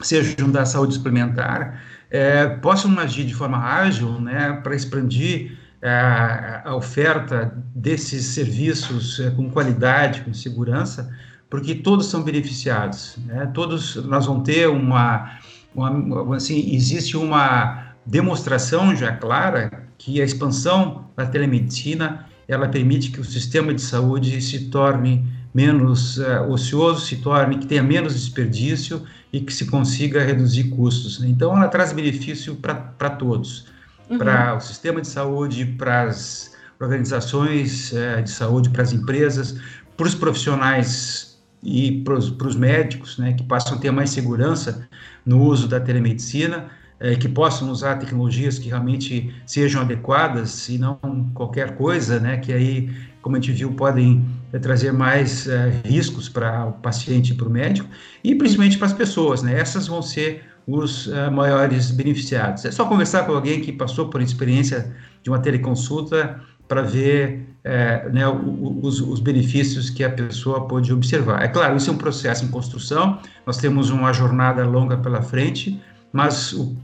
sejam 0.00 0.50
da 0.50 0.64
saúde 0.64 0.94
suplementar, 0.94 1.82
é, 2.10 2.46
possam 2.46 2.98
agir 2.98 3.24
de 3.24 3.34
forma 3.34 3.58
ágil 3.58 4.20
né, 4.20 4.60
para 4.62 4.74
expandir 4.74 5.58
a, 5.82 6.70
a 6.70 6.76
oferta 6.76 7.52
desses 7.74 8.26
serviços 8.26 9.20
é, 9.20 9.30
com 9.30 9.50
qualidade, 9.50 10.22
com 10.22 10.32
segurança, 10.32 11.10
porque 11.52 11.74
todos 11.74 12.06
são 12.06 12.22
beneficiados. 12.22 13.18
Né? 13.26 13.44
Todos 13.52 13.96
nós 14.06 14.24
vamos 14.24 14.44
ter 14.44 14.70
uma, 14.70 15.38
uma, 15.74 16.34
assim, 16.34 16.74
existe 16.74 17.14
uma 17.14 17.92
demonstração 18.06 18.96
já 18.96 19.12
clara 19.12 19.86
que 19.98 20.22
a 20.22 20.24
expansão 20.24 21.10
da 21.14 21.26
telemedicina 21.26 22.26
ela 22.48 22.66
permite 22.68 23.10
que 23.10 23.20
o 23.20 23.24
sistema 23.24 23.74
de 23.74 23.82
saúde 23.82 24.40
se 24.40 24.70
torne 24.70 25.30
menos 25.54 26.16
uh, 26.16 26.48
ocioso, 26.48 27.04
se 27.04 27.16
torne 27.16 27.58
que 27.58 27.66
tenha 27.66 27.82
menos 27.82 28.14
desperdício 28.14 29.02
e 29.30 29.38
que 29.38 29.52
se 29.52 29.66
consiga 29.66 30.24
reduzir 30.24 30.70
custos. 30.70 31.22
Então, 31.22 31.54
ela 31.54 31.68
traz 31.68 31.92
benefício 31.92 32.56
para 32.56 33.10
todos, 33.10 33.66
uhum. 34.08 34.16
para 34.16 34.56
o 34.56 34.60
sistema 34.60 35.02
de 35.02 35.08
saúde, 35.08 35.66
para 35.66 36.04
as 36.04 36.50
organizações 36.80 37.92
uh, 37.92 38.22
de 38.22 38.30
saúde, 38.30 38.70
para 38.70 38.82
as 38.82 38.94
empresas, 38.94 39.54
para 39.98 40.06
os 40.06 40.14
profissionais 40.14 41.31
e 41.62 42.02
para 42.02 42.14
os 42.14 42.56
médicos, 42.56 43.18
né, 43.18 43.32
que 43.32 43.42
passam 43.44 43.76
a 43.76 43.80
ter 43.80 43.90
mais 43.90 44.10
segurança 44.10 44.88
no 45.24 45.42
uso 45.42 45.68
da 45.68 45.78
telemedicina 45.78 46.68
é, 47.02 47.16
que 47.16 47.28
possam 47.28 47.68
usar 47.68 47.96
tecnologias 47.96 48.60
que 48.60 48.68
realmente 48.68 49.34
sejam 49.44 49.82
adequadas 49.82 50.68
e 50.68 50.78
não 50.78 50.96
qualquer 51.34 51.74
coisa, 51.74 52.20
né, 52.20 52.36
que 52.36 52.52
aí, 52.52 52.90
como 53.20 53.36
a 53.36 53.40
gente 53.40 53.52
viu, 53.52 53.72
podem 53.72 54.24
é, 54.52 54.58
trazer 54.58 54.92
mais 54.92 55.48
é, 55.48 55.82
riscos 55.84 56.28
para 56.28 56.66
o 56.66 56.72
paciente 56.74 57.32
e 57.32 57.34
para 57.34 57.48
o 57.48 57.50
médico, 57.50 57.88
e 58.22 58.36
principalmente 58.36 58.78
para 58.78 58.86
as 58.86 58.92
pessoas, 58.92 59.42
né, 59.42 59.58
essas 59.58 59.88
vão 59.88 60.00
ser 60.00 60.44
os 60.64 61.08
uh, 61.08 61.28
maiores 61.32 61.90
beneficiados. 61.90 62.64
É 62.64 62.70
só 62.70 62.84
conversar 62.84 63.26
com 63.26 63.32
alguém 63.32 63.60
que 63.60 63.72
passou 63.72 64.08
por 64.08 64.22
experiência 64.22 64.94
de 65.20 65.28
uma 65.28 65.40
teleconsulta 65.40 66.40
para 66.72 66.80
ver 66.80 67.54
é, 67.62 68.08
né, 68.08 68.26
os, 68.26 68.98
os, 69.02 69.20
benefícios 69.20 69.90
que 69.90 70.02
a 70.02 70.08
pessoa 70.08 70.66
pode 70.66 70.90
observar. 70.90 71.42
É 71.42 71.48
claro, 71.48 71.76
isso 71.76 71.90
é 71.90 71.92
um 71.92 71.98
processo 71.98 72.46
em 72.46 72.48
construção, 72.48 73.18
nós 73.46 73.58
temos 73.58 73.90
uma 73.90 74.10
jornada 74.10 74.64
longa 74.64 74.96
pela 74.96 75.20
frente, 75.20 75.78
mas 76.10 76.54
o 76.54 76.74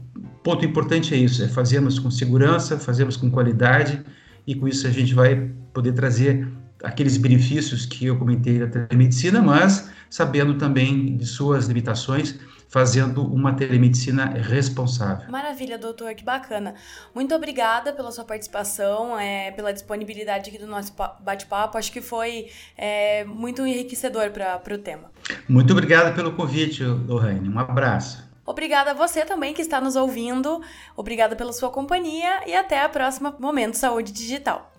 ponto 0.43 0.63
importante 0.63 1.15
é 1.15 1.17
isso, 1.17 1.43
é 1.43 1.47
fazermos 1.47 1.97
com 1.97 2.11
segurança, 2.11 2.77
fazermos 2.77 3.17
com 3.17 3.31
qualidade 3.31 3.99
e 4.45 4.53
com 4.53 4.67
isso 4.67 4.85
a 4.85 4.91
gente 4.91 5.15
vai 5.15 5.49
poder 5.73 5.93
trazer 5.93 6.47
aqueles 6.83 7.17
benefícios 7.17 7.87
que 7.87 8.05
eu 8.05 8.15
comentei 8.15 8.59
da 8.59 8.67
telemedicina, 8.67 9.41
mas 9.41 9.89
sabendo 10.07 10.53
também 10.53 11.17
de 11.17 11.25
suas 11.25 11.65
limitações, 11.67 12.39
fazendo 12.69 13.25
uma 13.25 13.53
telemedicina 13.53 14.25
responsável. 14.25 15.29
Maravilha, 15.29 15.77
doutor, 15.77 16.13
que 16.13 16.23
bacana. 16.23 16.75
Muito 17.13 17.33
obrigada 17.35 17.91
pela 17.91 18.11
sua 18.11 18.23
participação, 18.23 19.19
é, 19.19 19.51
pela 19.51 19.73
disponibilidade 19.73 20.49
aqui 20.49 20.59
do 20.59 20.67
nosso 20.67 20.93
bate-papo. 21.19 21.77
Acho 21.77 21.91
que 21.91 21.99
foi 21.99 22.49
é, 22.77 23.25
muito 23.25 23.65
enriquecedor 23.65 24.29
para 24.29 24.73
o 24.73 24.77
tema. 24.77 25.11
Muito 25.47 25.73
obrigado 25.73 26.15
pelo 26.15 26.31
convite, 26.33 26.83
Lorraine. 26.83 27.49
Um 27.49 27.59
abraço. 27.59 28.29
Obrigada 28.45 28.91
a 28.91 28.93
você 28.93 29.25
também 29.25 29.53
que 29.53 29.61
está 29.61 29.81
nos 29.81 29.95
ouvindo. 29.95 30.61
Obrigada 30.95 31.35
pela 31.35 31.53
sua 31.53 31.69
companhia 31.69 32.47
e 32.47 32.55
até 32.55 32.81
a 32.81 32.89
próxima 32.89 33.35
Momento 33.39 33.75
Saúde 33.75 34.11
Digital. 34.11 34.71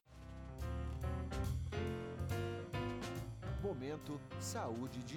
Momento 3.62 4.20
Saúde 4.40 4.98
Digital. 5.06 5.09